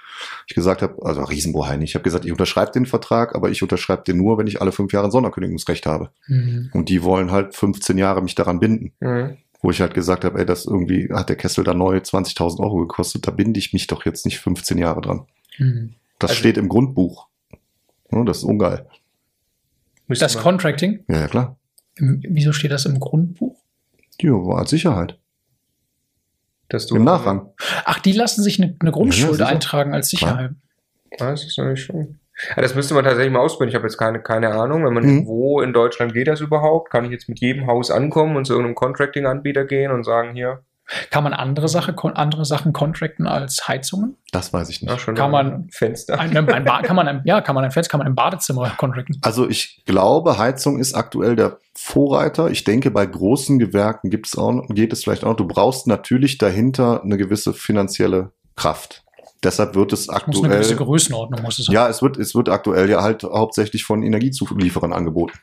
[0.47, 1.91] Ich gesagt habe, also Riesenbohai nicht.
[1.91, 4.73] Ich habe gesagt, ich unterschreibe den Vertrag, aber ich unterschreibe den nur, wenn ich alle
[4.73, 6.11] fünf Jahre ein Sonderkündigungsrecht habe.
[6.27, 6.71] Hm.
[6.73, 8.93] Und die wollen halt 15 Jahre mich daran binden.
[9.01, 9.37] Mhm.
[9.63, 12.79] Wo ich halt gesagt habe, ey, das irgendwie hat der Kessel da neu 20.000 Euro
[12.79, 13.27] gekostet.
[13.27, 15.27] Da binde ich mich doch jetzt nicht 15 Jahre dran.
[15.57, 15.95] Hm.
[16.19, 17.27] Das Also- steht im Grundbuch.
[18.11, 18.87] Ja, das ist ungeil.
[20.09, 21.57] Müsste Das man- Contracting, Ja, ja, klar.
[21.97, 23.57] im- wieso steht das im Grundbuch?
[24.21, 25.19] Ja, war als Sicherheit.
[26.69, 27.51] dass du Im Nachrang.
[27.85, 29.47] Ach, die lassen sich eine, eine Grundschuld sicher.
[29.47, 30.51] eintragen als Sicherheit.
[31.17, 32.19] Ja, das ist natürlich schon.
[32.57, 33.69] Ja, das müsste man tatsächlich mal ausprobieren.
[33.69, 34.85] Ich habe jetzt keine, keine Ahnung.
[34.85, 35.27] Wenn man, Mhm.
[35.29, 36.91] wo in Deutschland geht das überhaupt?
[36.91, 40.65] Kann ich jetzt mit jedem Haus ankommen und zu irgendeinem Contracting-Anbieter gehen und sagen, hier,
[41.11, 44.17] Kann man andere, Sache, andere Sachen contracten als Heizungen?
[44.31, 45.01] Das weiß ich nicht.
[45.01, 46.19] schon Kann ein man- Fenster.
[46.19, 48.71] Ein, ein ba kann man ein, ja, kann man ein Fenster, kann man ein Badezimmer
[48.77, 49.19] contracten?
[49.23, 52.51] Also ich glaube, Heizung ist aktuell der Vorreiter.
[52.51, 55.35] Ich denke, bei großen Gewerken gibt es auch, geht es vielleicht auch.
[55.35, 59.03] Du brauchst natürlich dahinter eine gewisse finanzielle Kraft.
[59.43, 61.75] Deshalb wird es Muss eine gewisse aktuell, Größenordnung muss es haben.
[61.75, 65.39] ja, es wird, es wird aktuell ja halt hauptsächlich von Energiezulieferern angeboten.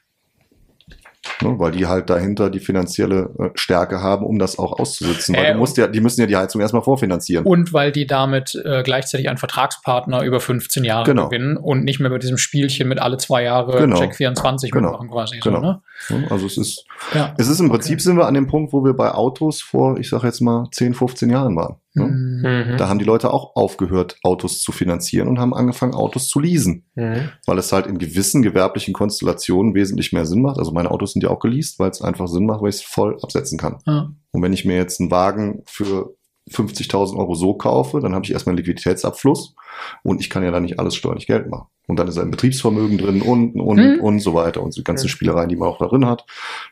[1.42, 5.36] Ne, weil die halt dahinter die finanzielle äh, Stärke haben, um das auch auszusitzen.
[5.36, 7.46] Weil Äh, du musst ja, die müssen ja die Heizung erstmal vorfinanzieren.
[7.46, 11.30] Und weil die damit äh, gleichzeitig einen Vertragspartner über 15 Jahre Genau.
[11.30, 13.98] gewinnen und nicht mehr mit diesem Spielchen mit alle zwei Jahre Genau.
[13.98, 14.90] Check 24 Genau.
[14.92, 15.40] mitmachen quasi.
[15.40, 15.82] Genau.
[16.08, 16.28] So, ne?
[16.30, 17.34] Also es ist, ja.
[17.38, 20.10] es ist im Prinzip sind wir an dem Punkt, wo wir bei Autos vor, ich
[20.10, 21.76] sage jetzt mal, 10, 15 Jahren waren.
[21.96, 22.06] Ne?
[22.08, 22.78] Mhm.
[22.78, 26.86] Da haben die Leute auch aufgehört, Autos zu finanzieren und haben angefangen, Autos zu leasen,
[26.96, 27.30] Mhm.
[27.46, 30.58] weil es halt in gewissen gewerblichen Konstellationen wesentlich mehr Sinn macht.
[30.58, 32.82] Also meine Autos sind ja auch geleast, weil es einfach Sinn macht, weil ich es
[32.82, 33.78] voll absetzen kann.
[33.86, 34.12] Ja.
[34.32, 36.16] Und wenn ich mir jetzt einen Wagen für
[36.50, 39.56] 50.000 Euro so kaufe, dann habe ich erstmal einen Liquiditätsabfluss
[40.04, 41.68] und ich kann ja dann nicht alles steuerlich Geld machen.
[41.88, 44.02] Und dann ist ein Betriebsvermögen drin und, und, Mhm.
[44.02, 45.10] und so weiter und die ganzen Mhm.
[45.10, 46.26] Spielereien, die man auch da drin hat.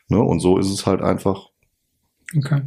[0.08, 0.20] Ne?
[0.20, 1.48] Und so ist es halt einfach
[2.36, 2.62] Okay.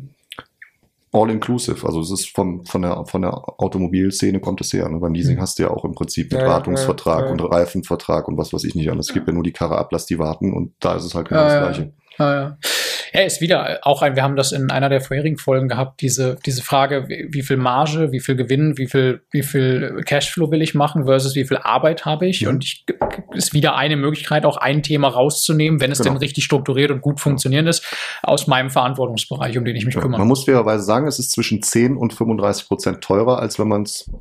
[1.15, 1.85] All inclusive.
[1.85, 4.87] Also es ist von, von der, von der Automobilszene kommt es her.
[4.89, 4.99] Ne?
[4.99, 5.41] Beim Leasing Mhm.
[5.41, 7.31] hast du ja auch im Prinzip einen Ja, Wartungsvertrag ja, ja.
[7.31, 9.07] und Reifenvertrag und was weiß ich nicht alles.
[9.07, 11.29] Es gibt ja nur die Karre ab, lass die warten und da ist es halt
[11.29, 11.57] genau das.
[11.59, 11.93] Gleiche.
[12.19, 12.57] Ja, ja.
[13.15, 16.37] Ja, ist wieder auch ein, wir haben das in einer der vorherigen Folgen gehabt, diese,
[16.45, 20.61] diese Frage, wie, wie viel Marge, wie viel Gewinn, wie viel, wie viel Cashflow will
[20.61, 22.41] ich machen versus wie viel Arbeit habe ich.
[22.41, 22.49] Mhm.
[22.49, 22.85] Und ich,
[23.33, 26.11] ist wieder eine Möglichkeit, auch ein Thema rauszunehmen, wenn es Genau.
[26.11, 27.83] denn richtig strukturiert und gut funktionierend ist,
[28.21, 31.31] aus meinem Verantwortungsbereich, um den ich mich Ja, kümmern man muss fairerweise sagen, es ist
[31.31, 34.11] zwischen 10 und 35 Prozent teurer, als wenn man es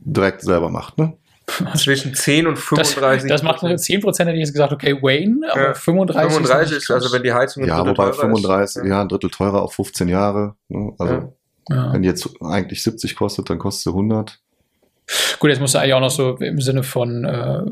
[0.00, 0.98] direkt selber macht.
[0.98, 1.16] Ne?
[1.76, 3.28] Zwischen 10 und Das, 35.
[3.28, 5.74] das macht nur 10 Prozent, hätte ich jetzt gesagt, okay, Wayne, aber Ja.
[5.74, 8.20] 35, 35 ist ist, also wenn die Heizung ein Ja, Drittel wobei teurer ist.
[8.20, 9.00] 35, ja.
[9.02, 10.54] ein Drittel teurer auf 15 Jahre.
[10.68, 10.92] Ne?
[10.98, 11.28] Also Ja.
[11.70, 11.92] ja.
[11.92, 14.38] wenn die jetzt eigentlich 70 kostet, dann kostet sie 100.
[15.38, 17.62] Gut, jetzt musst du eigentlich auch noch so im Sinne von, äh,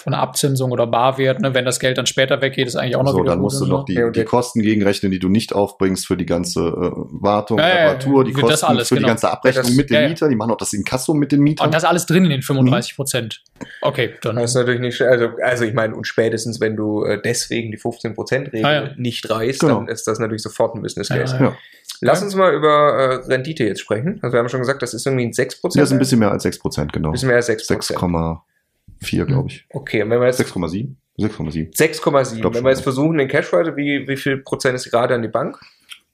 [0.00, 1.54] von Abzinsung oder Barwert, ne?
[1.54, 3.86] wenn das Geld dann später weggeht, ist eigentlich auch noch So, dann musst du noch
[3.88, 3.94] so.
[3.94, 6.90] die, die Kosten gegenrechnen, die du nicht aufbringst für die ganze äh,
[7.22, 9.08] Wartung, Ja, Reparatur, die für Kosten alles, für die genau.
[9.12, 10.08] ganze Abrechnung Das- mit den ja.
[10.08, 10.30] Mietern.
[10.30, 11.66] Die machen auch das Inkasso mit den Mietern.
[11.66, 13.42] Und das alles drin in den 35 Prozent.
[13.80, 14.36] Okay, dann.
[14.36, 17.78] Das ist natürlich nicht, also, also ich meine, und spätestens, wenn du äh, deswegen die
[17.78, 18.90] 15%-Regel Ah, ja.
[18.96, 19.76] nicht reißt, Genau.
[19.76, 21.36] dann ist das natürlich sofort ein Business Ja, Case.
[21.40, 21.56] ja.
[22.04, 24.18] Lass uns mal über äh, Rendite jetzt sprechen.
[24.22, 25.58] Also wir haben schon gesagt, das ist irgendwie ein 6%.
[25.62, 27.12] Das ist ein bisschen mehr als 6 Prozent, genau.
[27.12, 27.94] bisschen mehr als 6%.
[27.94, 29.66] 6,4, glaube ich.
[29.70, 30.94] Okay, und wenn wir jetzt 6,7?
[31.18, 31.74] 6,7.
[31.74, 35.14] 6,7, Glaub wenn wir jetzt versuchen, den Cash also wie, wie viel Prozent ist gerade
[35.14, 35.58] an die Bank?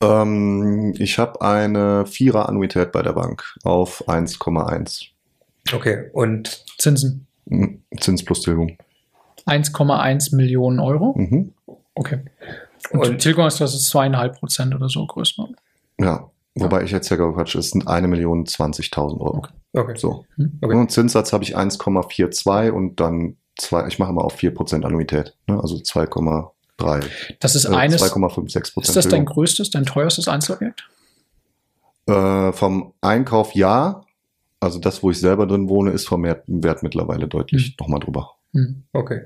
[0.03, 5.07] Ähm, ich habe eine Vierer-Annuität bei der Bank auf 1,1.
[5.75, 7.27] Okay, und Zinsen.
[7.47, 7.83] Mhm.
[7.99, 8.77] Zins plus Tilgung.
[9.47, 11.15] 1,1 Millionen Euro.
[11.17, 11.53] Mhm.
[11.95, 12.21] Okay.
[12.91, 15.59] Und, Und- Tilgung ist das ist zweieinhalb Prozent oder so Größenordnung.
[16.01, 16.31] Ja.
[16.57, 19.47] Wobei ich jetzt ja Quatsch, es sind 1.020.000 Euro.
[19.73, 19.95] okay.
[19.97, 20.25] So.
[20.37, 20.59] Hm.
[20.61, 20.75] Okay.
[20.77, 25.37] Und Zinssatz habe ich 1,42 und dann zwei, ich mache mal auf 4% Annuität.
[25.47, 25.61] Ne?
[25.61, 27.05] Also 2,3.
[27.39, 28.03] Das ist Äh, eines.
[28.03, 28.89] 2,56 Prozent.
[28.89, 30.89] Ist das dein größtes, dein teuerstes Einzelobjekt?
[32.07, 34.03] Äh, vom Einkauf ja.
[34.59, 37.75] Also das, wo ich selber drin wohne, ist vom Wert, mittlerweile deutlich Hm.
[37.81, 38.33] nochmal drüber.
[38.53, 38.83] Hm.
[38.93, 39.21] Okay.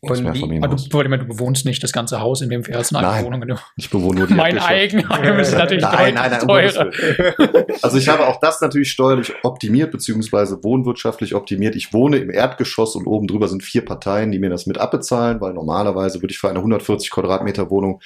[0.00, 0.88] Und wie, Aber Mehrfamilienhaus.
[0.88, 3.24] du, du bewohnst nicht das ganze Haus, in dem wir jetzt eine.
[3.24, 3.58] Wohnung.
[3.76, 6.90] Ich bewohne nur die Mein Eigenheim ist natürlich Nein, nein, nein, teurer.
[7.82, 11.74] Also ich habe auch das natürlich steuerlich optimiert, beziehungsweise wohnwirtschaftlich optimiert.
[11.74, 15.40] Ich wohne im Erdgeschoss und oben drüber sind vier Parteien, die mir das mit abbezahlen,
[15.40, 18.00] weil normalerweise würde ich für eine 140 Quadratmeter Wohnung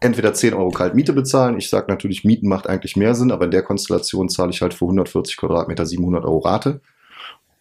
[0.00, 1.58] entweder 10 Euro Kaltmiete bezahlen.
[1.58, 4.74] Ich sage natürlich, Mieten macht eigentlich mehr Sinn, aber in der Konstellation zahle ich halt
[4.74, 6.80] für 140 Quadratmeter 700 Euro Rate.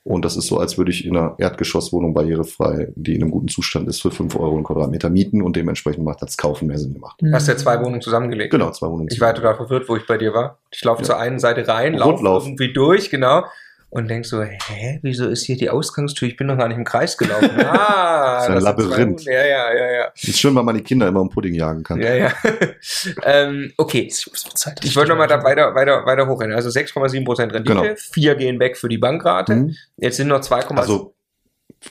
[0.08, 3.48] Und das ist so, als würde ich in einer Erdgeschosswohnung barrierefrei, die in einem guten
[3.48, 6.94] Zustand ist, für 5 Euro einen Quadratmeter mieten und dementsprechend macht das Kaufen mehr Sinn
[6.94, 7.20] gemacht.
[7.34, 8.52] hast ja zwei Wohnungen zusammengelegt.
[8.52, 9.10] Genau, zwei Wohnungen.
[9.12, 10.60] Ich war total verwirrt, wo ich bei dir war.
[10.70, 11.08] Ich laufe Ja.
[11.08, 13.46] zur einen Seite rein, laufe irgendwie durch, genau.
[13.90, 16.28] Und denk so, hä, wieso ist hier die Ausgangstür?
[16.28, 17.50] Ich bin noch gar nicht im Kreis gelaufen.
[17.66, 19.22] Ah, Das ist ein zwei Labyrinth.
[19.22, 19.26] Wohnungen.
[19.26, 20.12] Ja, ja, ja, ja.
[20.16, 22.02] ist schön, weil man die Kinder immer um Pudding jagen kann.
[22.02, 22.34] Ja, ja.
[23.24, 24.04] ähm, okay.
[24.04, 26.56] Wird Zeit, Ich wollte nochmal da weiter, weiter, weiter hochrennen.
[26.56, 27.86] Also 6,7% Rendite, Genau.
[27.96, 29.56] 4 gehen weg für die Bankrate.
[29.56, 29.76] Mhm.
[29.98, 31.15] Jetzt sind noch 2,7 Also,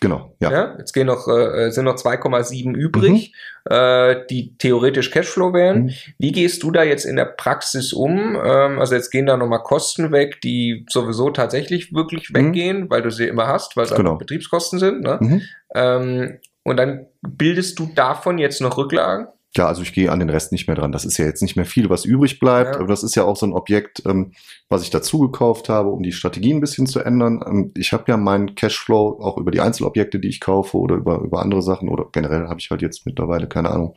[0.00, 0.50] genau, ja.
[0.50, 0.74] ja.
[0.78, 5.84] jetzt gehen noch, äh, sind noch 2,7 übrig, äh, die theoretisch Cashflow wären.
[5.84, 5.90] Mhm.
[6.18, 8.36] Wie gehst du da jetzt in der Praxis um?
[8.42, 12.34] Ähm, also jetzt gehen da nochmal Kosten weg, die sowieso tatsächlich wirklich Mhm.
[12.34, 14.10] weggehen, weil du sie immer hast, weil es Genau.
[14.10, 15.00] einfach Betriebskosten sind.
[15.02, 15.18] Ne?
[15.20, 15.42] Mhm.
[15.74, 19.26] Ähm, und dann bildest du davon jetzt noch Rücklagen?
[19.56, 20.90] Ja, also ich gehe an den Rest nicht mehr dran.
[20.90, 22.74] Das ist ja jetzt nicht mehr viel, was übrig bleibt.
[22.74, 22.80] Ja.
[22.80, 24.32] Aber das ist ja auch so ein Objekt, ähm,
[24.68, 27.40] was ich dazu gekauft habe, um die Strategie ein bisschen zu ändern.
[27.46, 31.20] Ähm, ich habe ja meinen Cashflow auch über die Einzelobjekte, die ich kaufe oder über,
[31.20, 33.94] über andere Sachen oder generell habe ich halt jetzt mittlerweile, keine Ahnung,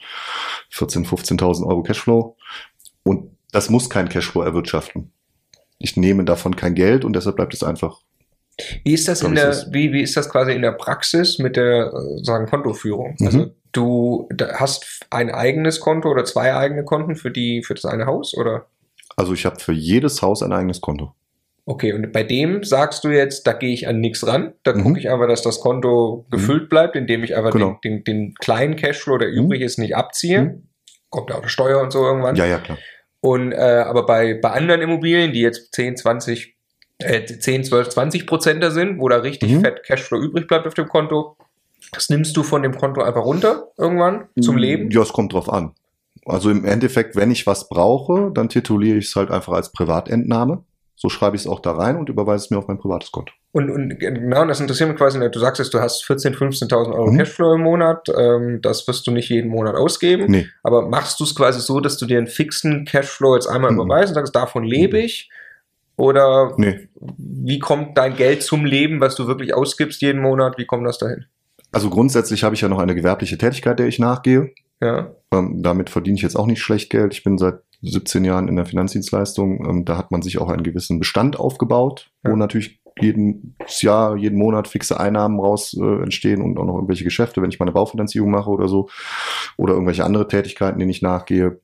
[0.72, 2.38] 14.000, 15.000 Euro Cashflow.
[3.02, 5.12] Und das muss kein Cashflow erwirtschaften.
[5.80, 8.02] Ich nehme davon kein Geld und deshalb bleibt es einfach.
[8.84, 11.94] Wie ist das in der, wie, wie ist das quasi in der Praxis mit der
[11.94, 13.16] äh, sagen Kontoführung?
[13.20, 13.26] Mhm.
[13.26, 17.86] Also du da hast ein eigenes Konto oder zwei eigene Konten für die für das
[17.86, 18.68] eine Haus oder?
[19.16, 21.14] Also ich habe für jedes Haus ein eigenes Konto.
[21.66, 24.54] Okay, und bei dem sagst du jetzt, da gehe ich an nichts ran.
[24.64, 24.84] Da Mhm.
[24.84, 27.78] gucke ich einfach, dass das Konto gefüllt bleibt, indem ich einfach Genau.
[27.84, 30.42] den, den, den kleinen Cashflow, der übrig ist, nicht abziehe.
[30.44, 30.68] Mhm.
[31.10, 32.36] Kommt auch eine Steuer und so irgendwann.
[32.38, 32.78] Ja, ja, klar.
[33.20, 36.56] Und äh, aber bei, bei anderen Immobilien, die jetzt 10, 20,
[37.00, 39.62] äh, 10, 12, 20 Prozenter sind, wo da richtig Mhm.
[39.62, 41.36] fett Cashflow übrig bleibt auf dem Konto,
[41.92, 44.90] das nimmst du von dem Konto einfach runter irgendwann zum Leben.
[44.92, 45.72] Ja, es kommt drauf an.
[46.26, 50.64] Also im Endeffekt, wenn ich was brauche, dann tituliere ich es halt einfach als Privatentnahme.
[51.00, 53.32] So schreibe ich es auch da rein und überweise es mir auf mein privates Konto.
[53.52, 56.94] Und, und genau, und das interessiert mich quasi, du sagst jetzt, du hast 14.000, 15.000
[56.94, 57.18] Euro Mhm.
[57.20, 60.26] Cashflow im Monat, ähm, das wirst du nicht jeden Monat ausgeben.
[60.28, 63.72] Nee, Aber machst du es quasi so, dass du dir einen fixen Cashflow jetzt einmal
[63.72, 63.82] Mhm.
[63.82, 65.30] überweist und sagst, davon lebe ich?
[65.98, 66.90] Oder nee.
[67.18, 70.58] wie kommt dein Geld zum Leben, was du wirklich ausgibst jeden Monat?
[70.58, 71.26] Wie kommt das dahin?
[71.78, 74.50] Also grundsätzlich habe ich ja noch eine gewerbliche Tätigkeit, der ich nachgehe.
[74.82, 75.12] Ja.
[75.32, 77.14] Ähm, damit verdiene ich jetzt auch nicht schlecht Geld.
[77.14, 79.64] Ich bin seit 17 Jahren in der Finanzdienstleistung.
[79.64, 82.32] Ähm, da hat man sich auch einen gewissen Bestand aufgebaut, Ja.
[82.32, 87.04] wo natürlich jedes Jahr, jeden Monat fixe Einnahmen raus äh, entstehen und auch noch irgendwelche
[87.04, 88.90] Geschäfte, wenn ich mal eine Baufinanzierung mache oder so
[89.56, 91.60] oder irgendwelche andere Tätigkeiten, denen ich nachgehe.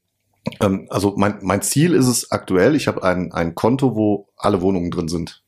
[0.62, 4.62] Ähm, also mein, mein Ziel ist es aktuell, ich habe ein, ein Konto, wo alle
[4.62, 5.43] Wohnungen drin sind.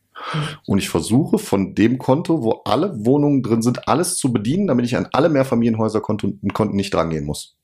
[0.65, 4.85] Und ich versuche von dem Konto, wo alle Wohnungen drin sind, alles zu bedienen, damit
[4.85, 7.57] ich an alle Mehrfamilienhäuserkonten Konten nicht drangehen muss.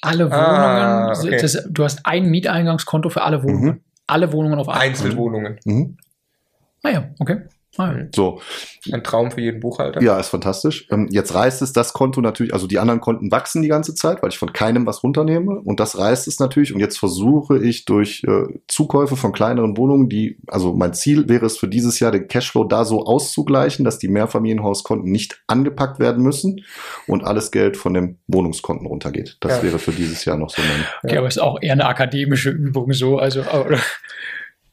[0.00, 1.38] Alle Wohnungen, Ah, okay.
[1.40, 3.64] das, du hast ein Mieteingangskonto für alle Wohnungen.
[3.64, 3.80] Mhm.
[4.06, 4.86] Alle Wohnungen auf einmal.
[4.88, 5.58] Einzelwohnungen.
[5.64, 5.96] Mhm.
[6.82, 7.42] Ah ja, okay.
[7.78, 8.04] Ah, ja.
[8.14, 8.40] So,
[8.92, 10.02] Ein Traum für jeden Buchhalter.
[10.02, 10.86] ja, ist fantastisch.
[10.90, 14.22] Ähm, jetzt reißt es das Konto natürlich, also die anderen Konten wachsen die ganze Zeit,
[14.22, 17.86] weil ich von keinem was runternehme und das reißt es natürlich und jetzt versuche ich
[17.86, 22.10] durch äh, Zukäufe von kleineren Wohnungen, die, also mein Ziel wäre es für dieses Jahr
[22.12, 26.60] den Cashflow da so auszugleichen, dass die Mehrfamilienhauskonten nicht angepackt werden müssen
[27.06, 29.38] und alles Geld von dem Wohnungskonten runtergeht.
[29.40, 29.62] Das Ja.
[29.62, 30.84] wäre für dieses Jahr noch so mein.
[31.04, 33.18] Okay, aber ist auch eher eine akademische Übung so.
[33.18, 33.42] Also,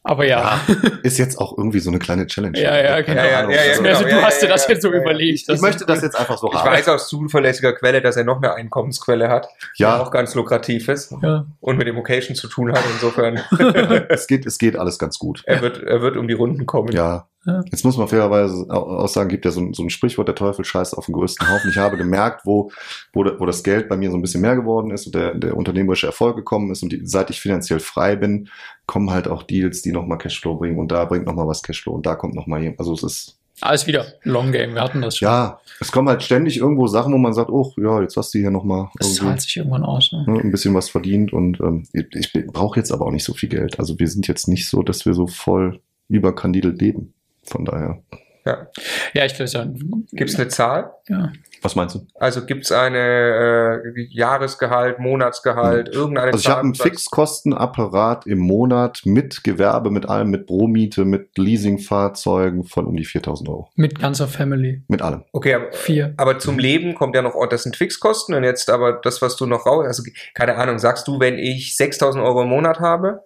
[0.02, 0.60] aber, aber ja.
[1.02, 2.58] Ist jetzt auch irgendwie so eine kleine Challenge.
[2.58, 3.22] Ja, ja, Keine genau.
[3.22, 3.90] Ja, ja, ja, ja, Also, genau.
[3.94, 5.00] also, du ja, hast dir ja, das ja, jetzt so ja, ja.
[5.02, 5.48] überlegt.
[5.48, 6.70] Ich möchte das jetzt einfach so Ich haben.
[6.72, 10.00] weiß aus zuverlässiger Quelle, dass er noch eine Einkommensquelle hat, die Ja.
[10.00, 11.46] auch ganz lukrativ ist Ja.
[11.60, 12.82] und mit dem Location zu tun hat.
[12.94, 13.40] Insofern,
[14.08, 15.42] es geht, es geht alles ganz gut.
[15.46, 16.92] er wird, er wird um die Runden kommen.
[16.92, 17.26] Ja.
[17.46, 17.62] Ja.
[17.70, 20.34] Jetzt muss man fairerweise au- auch sagen, gibt ja so ein, so ein Sprichwort, der
[20.34, 21.70] Teufel scheißt auf den größten Haufen.
[21.70, 22.70] Ich habe gemerkt, wo,
[23.14, 25.56] wo, wo das Geld bei mir so ein bisschen mehr geworden ist und der, der
[25.56, 28.48] unternehmerische Erfolg gekommen ist und die, seit ich finanziell frei bin,
[28.86, 32.04] kommen halt auch Deals, die nochmal Cashflow bringen und da bringt nochmal was Cashflow und
[32.04, 32.78] da kommt nochmal jemand.
[32.80, 34.74] Also es ist, Alles wieder Long Game.
[34.74, 35.26] Wir hatten das schon.
[35.26, 38.38] ja, es kommen halt ständig irgendwo Sachen, wo man sagt, oh, ja, jetzt hast du
[38.38, 40.12] hier nochmal Das irgendwie zahlt sich irgendwann aus.
[40.12, 40.24] Ne?
[40.26, 43.32] ne, ein bisschen was verdient und ähm, ich, ich brauche jetzt aber auch nicht so
[43.32, 43.78] viel Geld.
[43.78, 47.14] Also wir sind jetzt nicht so, dass wir so voll überkandidelt leben.
[47.50, 48.02] Von daher.
[48.46, 48.68] Ja.
[49.12, 49.66] Ja, ich glaube, ja,
[50.12, 50.92] Gibt es eine Zahl?
[51.08, 51.30] ja.
[51.62, 52.06] Was meinst du?
[52.14, 56.88] Also gibt es eine äh, Jahresgehalt, Monatsgehalt, irgendeine Also ich habe einen Zahl?
[56.88, 63.46] Fixkostenapparat im Monat mit Gewerbe, mit allem, mit Pro-Miete, mit Leasingfahrzeugen von um die 4000
[63.50, 63.68] Euro.
[63.76, 64.82] mit ganzer Family.
[64.88, 65.24] Mit allem.
[65.32, 66.14] Okay, aber, Vier.
[66.16, 69.36] aber zum Leben kommt ja noch, oh, das sind Fixkosten und jetzt aber das, was
[69.36, 70.02] du noch raus, also
[70.34, 73.20] keine Ahnung, sagst du, wenn ich 6000 Euro im Monat habe,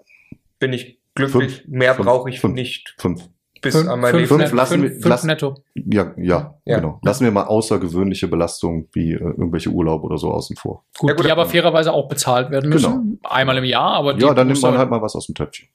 [0.58, 1.68] bin ich glücklich, Fünf.
[1.68, 2.54] mehr brauche ich Fünf.
[2.54, 3.28] nicht Fünf.
[3.64, 4.40] Bis Fünf, an mein fünf, Leben.
[4.42, 5.54] Fünf lassen fünf, wir- fünf lassen- netto.
[5.74, 6.76] Ja, ja, Ja.
[6.76, 7.00] genau.
[7.02, 10.84] Lassen wir mal außergewöhnliche Belastungen wie äh, irgendwelche Urlaube oder so außen vor.
[10.98, 13.18] Gut, Ja, gut, die aber fairerweise auch bezahlt werden müssen.
[13.24, 15.68] Einmal im Jahr, aber die Ja, dann nimmt man halt mal was aus dem Töpfchen.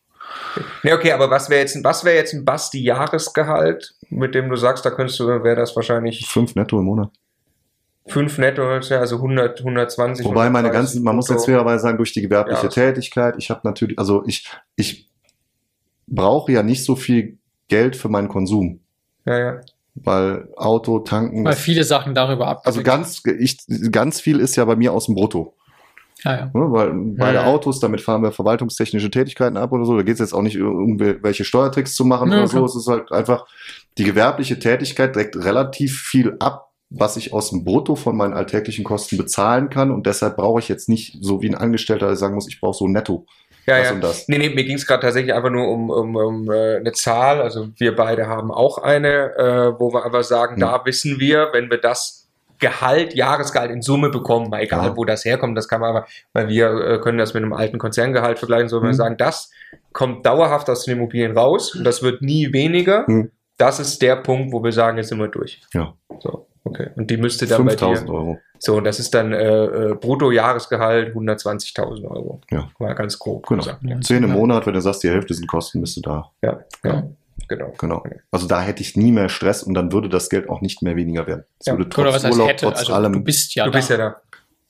[0.84, 4.56] Nee, okay, aber was wäre jetzt, ein- was wäre jetzt ein Basti-Jahresgehalt, mit dem du
[4.56, 7.10] sagst, da könntest du, wäre das wahrscheinlich Fünf netto im Monat.
[8.08, 10.26] fünf netto, also 100, 120.
[10.26, 12.70] Wobei meine 130 ganzen, man muss jetzt fairerweise sagen, durch die gewerbliche Ja.
[12.70, 15.10] Tätigkeit, ich habe natürlich, also ich, ich
[16.08, 17.38] brauche ja nicht so viel
[17.70, 18.82] Geld für meinen Konsum,
[19.26, 19.62] Ja, ja.
[19.96, 22.62] weil Auto, Tanken, weil viele Sachen darüber ab.
[22.66, 23.58] also ganz, ich,
[23.92, 25.54] ganz viel ist ja bei mir aus dem Brutto.
[26.26, 26.46] ja, ja.
[26.48, 27.46] Ne, weil beide Ja.
[27.46, 29.96] Autos, damit fahren wir verwaltungstechnische Tätigkeiten ab oder so.
[29.96, 32.66] Da geht es jetzt auch nicht, irgendwelche Steuertricks zu machen oder so.
[32.66, 33.46] Es ist halt einfach,
[33.98, 38.84] die gewerbliche Tätigkeit deckt relativ viel ab, was ich aus dem Brutto von meinen alltäglichen
[38.84, 39.92] Kosten bezahlen kann.
[39.92, 42.78] Und deshalb brauche ich jetzt nicht so wie ein Angestellter, der sagen muss, ich brauche
[42.78, 43.26] so netto
[43.70, 43.94] Ja, das ja.
[43.96, 44.28] und das.
[44.28, 47.42] Nee, nee, mir ging es gerade tatsächlich einfach nur um, um, um äh, eine Zahl.
[47.42, 50.62] Also wir beide haben auch eine, äh, wo wir aber sagen, Hm.
[50.62, 52.28] da wissen wir, wenn wir das
[52.60, 54.98] Gehalt, Jahresgehalt in Summe bekommen, mal egal Ja.
[54.98, 57.78] wo das herkommt, das kann man aber, weil wir äh, können das mit einem alten
[57.78, 58.94] Konzerngehalt vergleichen, so wir Hm.
[58.96, 59.50] sagen, das
[59.94, 63.06] kommt dauerhaft aus den Immobilien raus und das wird nie weniger.
[63.08, 63.32] Hm.
[63.58, 65.62] Das ist der Punkt, wo wir sagen, jetzt sind wir durch.
[65.74, 65.94] Ja.
[66.20, 66.90] So, okay.
[66.96, 67.80] Und die müsste dann bei dir.
[67.88, 68.38] 5000 Euro.
[68.60, 72.42] So, und das ist dann äh, äh, Brutto-Jahresgehalt 120.000 Euro.
[72.52, 72.70] Ja.
[72.80, 73.64] Mal ganz grob Genau.
[73.64, 73.84] gesagt.
[73.84, 74.00] Ja.
[74.02, 74.32] Zehn im.
[74.32, 76.30] Monat, wenn du sagst, die Hälfte sind Kosten, bist du da.
[76.42, 77.04] Ja, ja,
[77.48, 77.74] genau.
[77.78, 78.04] Genau.
[78.32, 80.96] Also da hätte ich nie mehr Stress und dann würde das Geld auch nicht mehr
[80.96, 81.46] weniger werden.
[81.60, 81.74] Es Ja.
[81.78, 82.66] würde Oder trotz was heißt Urlaub, hätte?
[82.66, 83.14] trotz Also allem.
[83.14, 83.78] du bist ja Du da.
[83.78, 84.22] bist ja da.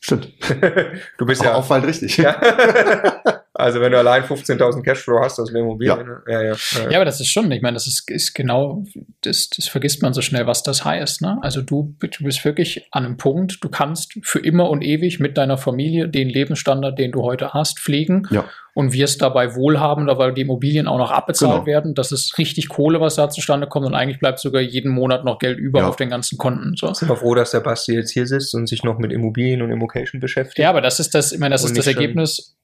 [0.02, 0.32] Stimmt.
[1.18, 1.56] du bist Aber ja.
[1.56, 2.18] auffallend richtig.
[2.18, 2.40] ja.
[3.60, 5.96] also wenn du allein 15.000 Cashflow hast aus der Immobilie.
[6.04, 6.22] ne?
[6.28, 6.54] Ja, ja.
[6.54, 6.90] ja.
[6.90, 8.84] Ja, aber das ist schon, ich meine, das ist, ist genau,
[9.22, 11.22] das, das vergisst man so schnell, was das heißt.
[11.22, 11.38] Ne?
[11.42, 15.38] Also du, du bist wirklich an einem Punkt, du kannst für immer und ewig mit
[15.38, 18.46] deiner Familie den Lebensstandard, den du heute hast, pflegen Ja.
[18.74, 21.66] und wirst dabei wohlhabender, weil die Immobilien auch noch abbezahlt Genau.
[21.66, 21.94] werden.
[21.96, 25.38] Das ist richtig Kohle, was da zustande kommt und eigentlich bleibt sogar jeden Monat noch
[25.40, 25.88] Geld über Ja.
[25.88, 26.76] auf den ganzen Konten.
[26.78, 26.94] So.
[26.94, 29.72] Sind wir froh, dass der Basti jetzt hier sitzt und sich noch mit Immobilien und
[29.72, 30.60] Immocation beschäftigt.
[30.60, 32.56] Ja, aber das ist das, ich meine, das Und ist das Ergebnis.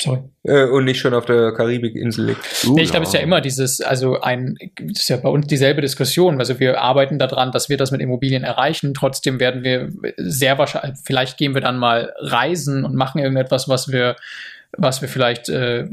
[0.00, 0.20] Sorry.
[0.44, 2.40] Äh, und nicht schon auf der Karibikinsel liegt.
[2.66, 5.28] Uh, Nee, ich glaube, es ist ja immer dieses, also ein, das ist ja bei
[5.28, 6.38] uns dieselbe Diskussion.
[6.38, 8.94] Also wir arbeiten daran, dass wir das mit Immobilien erreichen.
[8.94, 13.92] Trotzdem werden wir sehr wahrscheinlich, vielleicht gehen wir dann mal reisen und machen irgendetwas, was
[13.92, 14.16] wir,
[14.76, 15.86] was wir vielleicht äh,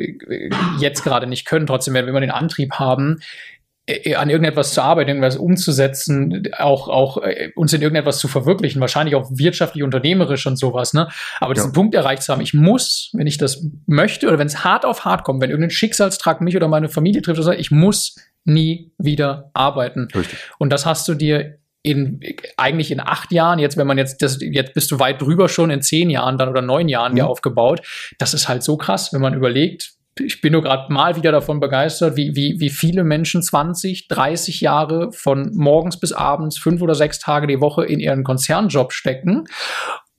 [0.80, 1.67] jetzt gerade nicht können.
[1.67, 3.57] Trotzdem werden wir immer den Antrieb haben, äh,
[4.17, 9.15] an irgendetwas zu arbeiten, irgendwas umzusetzen, auch, auch äh, uns in irgendetwas zu verwirklichen, wahrscheinlich
[9.15, 11.08] auch wirtschaftlich, unternehmerisch und sowas, ne?
[11.39, 11.73] Aber diesen Ja.
[11.73, 15.06] Punkt erreicht zu haben, ich muss, wenn ich das möchte oder wenn es hart auf
[15.06, 18.91] hart kommt, wenn irgendein Schicksalstrag mich oder meine Familie trifft, oder so, ich muss nie
[18.97, 20.08] wieder arbeiten.
[20.13, 20.38] Richtig.
[20.58, 22.19] Und das hast du dir in,
[22.58, 25.69] eigentlich in acht Jahren, jetzt, wenn man jetzt, das, jetzt bist du weit drüber schon,
[25.69, 27.30] in zehn Jahren dann oder neun Jahren dir Mhm.
[27.30, 27.82] aufgebaut.
[28.19, 31.60] Das ist halt so krass, wenn man überlegt, ich bin nur gerade mal wieder davon
[31.60, 36.96] begeistert, wie, wie, wie viele Menschen 20, 30 Jahre von morgens bis abends, fünf oder
[36.96, 39.46] sechs Tage die Woche in ihren Konzernjob stecken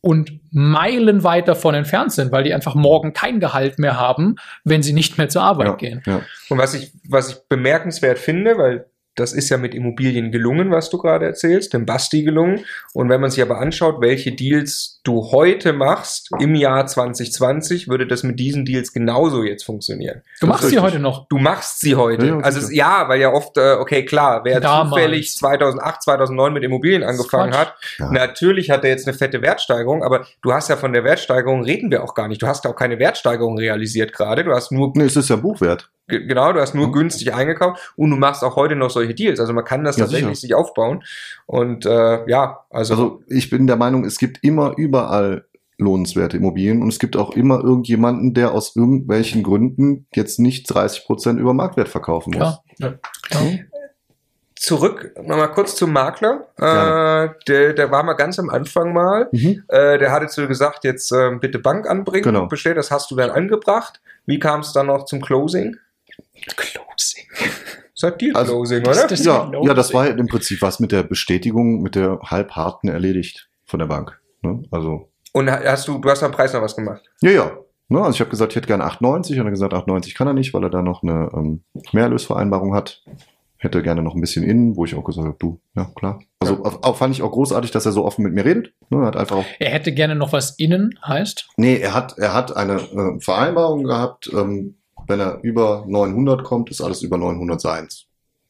[0.01, 4.93] und meilenweit davon entfernt sind, weil die einfach morgen kein Gehalt mehr haben, wenn sie
[4.93, 6.03] nicht mehr zur Arbeit Ja, gehen.
[6.07, 6.21] ja.
[6.49, 8.87] Und was ich, was ich bemerkenswert finde, weil
[9.21, 12.65] das ist ja mit Immobilien gelungen, was du gerade erzählst, dem Basti gelungen.
[12.95, 18.07] Und wenn man sich aber anschaut, welche Deals du heute machst im Jahr 2020, würde
[18.07, 20.23] das mit diesen Deals genauso jetzt funktionieren.
[20.41, 21.27] Du Das machst sie heute noch.
[21.29, 22.27] Du machst sie heute.
[22.27, 24.91] Ja, also ja, weil ja oft, äh, okay, klar, wer Damals.
[24.95, 28.11] zufällig 2008, 2009 mit Immobilien angefangen hat, Ja.
[28.13, 31.91] natürlich hat er jetzt eine fette Wertsteigerung, aber du hast ja von der Wertsteigerung reden
[31.91, 32.43] wir auch gar nicht.
[32.43, 34.45] Du hast auch keine Wertsteigerung realisiert gerade.
[34.45, 35.91] Du hast nur Nee, es ist ja Buchwert.
[36.09, 36.93] Ge- Genau, du hast nur Mhm.
[36.93, 39.41] günstig eingekauft und du machst auch heute noch solche Deals.
[39.41, 40.41] Also man kann das Ja, tatsächlich sicher.
[40.41, 41.03] sich aufbauen.
[41.47, 45.45] Und äh, ja, also, Also ich bin der Meinung, es gibt immer überall
[45.81, 51.05] lohnenswerte Immobilien und es gibt auch immer irgendjemanden, der aus irgendwelchen Gründen jetzt nicht 30
[51.07, 52.59] Prozent über Marktwert verkaufen muss.
[52.79, 52.99] Klar.
[53.31, 53.39] Ja.
[54.57, 56.49] zurück nochmal kurz zum Makler.
[56.57, 59.29] Äh, der, der war mal ganz am Anfang mal.
[59.31, 59.63] Mhm.
[59.69, 62.25] Äh, der hatte zu dir gesagt, jetzt äh, bitte Bank anbringen.
[62.25, 62.47] Genau.
[62.47, 64.01] Bestellt, das hast du dann angebracht.
[64.27, 65.77] Wie kam es dann noch zum Closing?
[66.57, 67.25] Closing.
[68.01, 69.09] Das hat Deal Also, Closing, das- oder?
[69.09, 69.69] das- Ja, Closing.
[69.69, 73.81] ja, das war halt im Prinzip was mit der Bestätigung, mit der halbharten erledigt von
[73.81, 74.21] der Bank.
[74.43, 74.63] Ne?
[74.71, 77.03] Also, Und ha- hast du, du hast am Preis noch was gemacht.
[77.23, 77.51] ja, ja.
[77.91, 77.99] Ne?
[78.01, 80.35] Also ich habe gesagt, ich hätte gerne 8,90 und er hat gesagt, 8,90 kann er
[80.35, 83.03] nicht, weil er da noch eine ähm, Mehrerlösvereinbarung hat.
[83.61, 86.21] hätte gerne noch ein bisschen innen, wo ich auch gesagt habe, du, ja klar.
[86.39, 88.73] Also auch, fand ich auch großartig, dass er so offen mit mir redet.
[88.91, 91.49] Ne, hat einfach auch, Er hätte gerne noch was innen, heißt?
[91.57, 94.77] nee, er hat, er hat eine äh, Vereinbarung gehabt, ähm,
[95.09, 98.05] wenn er über 900 kommt, ist alles über 900 seins.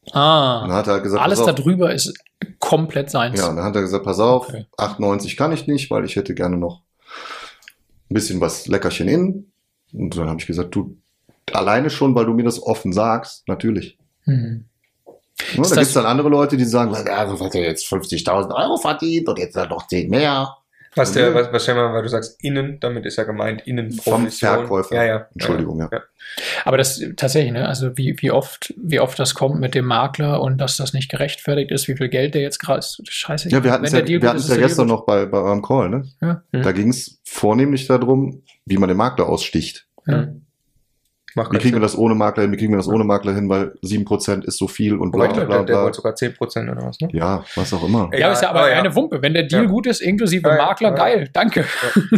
[0.05, 2.13] Und dann Ah, hat er halt gesagt, alles darüber ist
[2.59, 3.39] komplett seins.
[3.39, 4.65] Ja, dann hat er gesagt, pass auf, Okay.
[4.77, 6.81] 98 kann ich nicht, weil ich hätte gerne noch
[8.09, 9.51] ein bisschen was Leckerchen innen.
[9.93, 10.95] Und dann habe ich gesagt, du,
[11.51, 13.97] alleine schon, weil du mir das offen sagst, natürlich.
[14.23, 14.65] Hm.
[15.05, 17.85] Ne, Ist da das- gibt's dann andere Leute, die sagen, ja, so hat er jetzt
[17.87, 20.55] 50.000 Euro verdient und jetzt hat er noch 10 mehr.
[20.95, 24.29] Was, der, was, was mal, weil du sagst innen, damit ist ja gemeint innen Vom
[24.29, 24.95] Verkäufer.
[24.95, 25.27] Ja, ja.
[25.33, 25.89] Entschuldigung, ja.
[25.91, 26.01] ja.
[26.65, 27.67] Aber das tatsächlich, ne?
[27.67, 31.09] Also wie, wie oft, wie oft das kommt mit dem Makler und dass das nicht
[31.09, 33.01] gerechtfertigt ist, wie viel Geld der jetzt gerade ist.
[33.07, 33.49] Scheiße.
[33.49, 35.37] Ja, wir hatten es Wenn ja, der Deal wir ist, ja gestern noch bei, bei
[35.37, 36.03] eurem Call, ne?
[36.21, 36.43] Ja.
[36.51, 36.61] Mhm.
[36.63, 39.87] Da ging es vornehmlich darum, wie man den Makler aussticht.
[40.05, 40.45] Mhm.
[41.35, 41.81] Macht Wie kriegen wir Sinn.
[41.81, 42.51] das ohne Makler hin?
[42.51, 43.49] Wie kriegen wir das ohne Makler hin?
[43.49, 45.83] Weil 7% ist so viel und bla ich bla glaube, der, der bla.
[45.83, 47.09] wollte sogar 10% oder was, ne?
[47.11, 48.09] Ja, was auch immer.
[48.11, 48.77] Ey, Ja, ist ja aber ja.
[48.79, 49.21] eine Wumpe.
[49.21, 49.69] Wenn der Deal Ja.
[49.69, 50.95] gut ist, inklusive Ja, ja, Makler, ja.
[50.95, 51.65] geil, danke.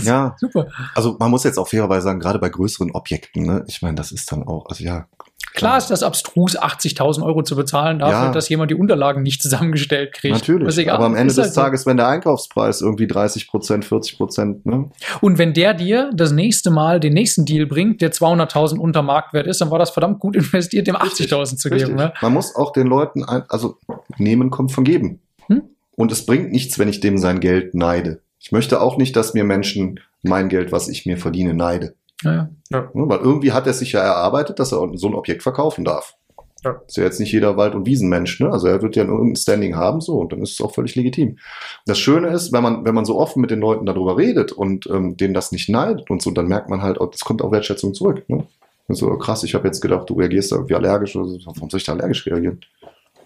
[0.01, 0.67] Ja, Super.
[0.95, 3.63] also man muss jetzt auch fairerweise sagen, gerade bei größeren Objekten, ne?
[3.67, 5.05] Ich meine, das ist dann auch, also ja.
[5.53, 8.31] Klar ist das abstrus, 80.000 Euro zu bezahlen dafür, Ja.
[8.31, 10.33] dass jemand die Unterlagen nicht zusammengestellt kriegt.
[10.33, 10.89] Natürlich.
[10.91, 11.55] Aber am Ende des halt.
[11.55, 14.89] Tages, wenn der Einkaufspreis irgendwie 30 Prozent, 40 Prozent, ne?
[15.19, 19.47] Und wenn der dir das nächste Mal den nächsten Deal bringt, der 200.000 unter Marktwert
[19.47, 21.95] ist, dann war das verdammt gut investiert, dem 80.000 zu geben.
[21.95, 22.13] Ne?
[22.21, 23.77] Man muss auch den Leuten, ein, also
[24.17, 25.19] nehmen kommt von geben.
[25.47, 25.63] Hm?
[25.95, 28.21] Und es bringt nichts, wenn ich dem sein Geld neide.
[28.39, 31.93] Ich möchte auch nicht, dass mir Menschen mein Geld, was ich mir verdiene, neide.
[32.23, 32.49] Ja.
[32.69, 32.89] Ne?
[32.93, 36.15] Weil irgendwie hat er sich ja erarbeitet, dass er so ein Objekt verkaufen darf.
[36.63, 36.79] Ja.
[36.87, 38.51] Ist ja jetzt nicht jeder Wald- und Wiesenmensch, ne?
[38.51, 41.39] Also er wird ja irgendein Standing haben, so, und dann ist es auch völlig legitim.
[41.87, 44.85] Das Schöne ist, wenn man, wenn man so offen mit den Leuten darüber redet und
[44.87, 47.51] ähm, denen das nicht neidet und so, dann merkt man halt, oh, es kommt auch
[47.51, 48.29] Wertschätzung zurück.
[48.29, 48.45] Ne?
[48.89, 51.39] So, krass, ich habe jetzt gedacht, du reagierst da irgendwie allergisch oder so.
[51.45, 52.59] Warum soll ich da allergisch reagieren?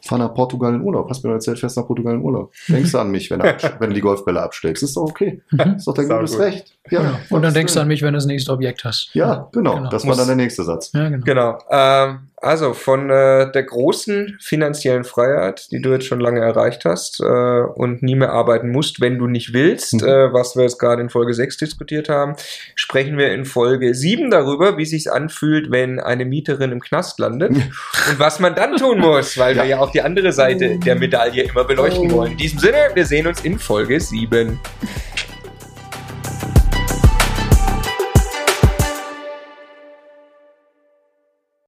[0.06, 1.10] Fahr nach Portugal in Urlaub.
[1.10, 2.53] Hast mir erzählt, fährst nach Portugal in Urlaub.
[2.70, 3.45] Denkst du an mich, wenn, du
[3.80, 4.84] wenn du die Golfbälle abschlägst.
[4.84, 5.41] Ist doch okay.
[5.76, 6.41] Ist doch dein Sau gutes gut.
[6.41, 6.78] Recht.
[6.91, 7.20] Ja, Ja.
[7.32, 9.10] Und dann denkst du an mich, wenn du das nächste Objekt hast.
[9.14, 9.76] Ja, genau.
[9.78, 9.89] Genau.
[9.89, 10.91] Das war dann der nächste Satz.
[10.93, 11.26] Ja, genau.
[11.26, 11.58] Genau.
[11.72, 17.20] Ähm, also von äh, der großen finanziellen Freiheit, die du jetzt schon lange erreicht hast
[17.20, 20.08] äh, und nie mehr arbeiten musst, wenn du nicht willst, Mhm.
[20.08, 22.36] äh, was wir jetzt gerade in Folge 6 diskutiert haben,
[22.76, 27.52] sprechen wir in Folge 7 darüber, wie sich's anfühlt, wenn eine Mieterin im Knast landet
[27.52, 31.43] und was man dann tun muss, weil wir ja auch die andere Seite der Medaille
[31.43, 32.34] immer beleuchten wollen.
[32.34, 34.60] In diesem Sinne, wir sehen uns in Folge 7.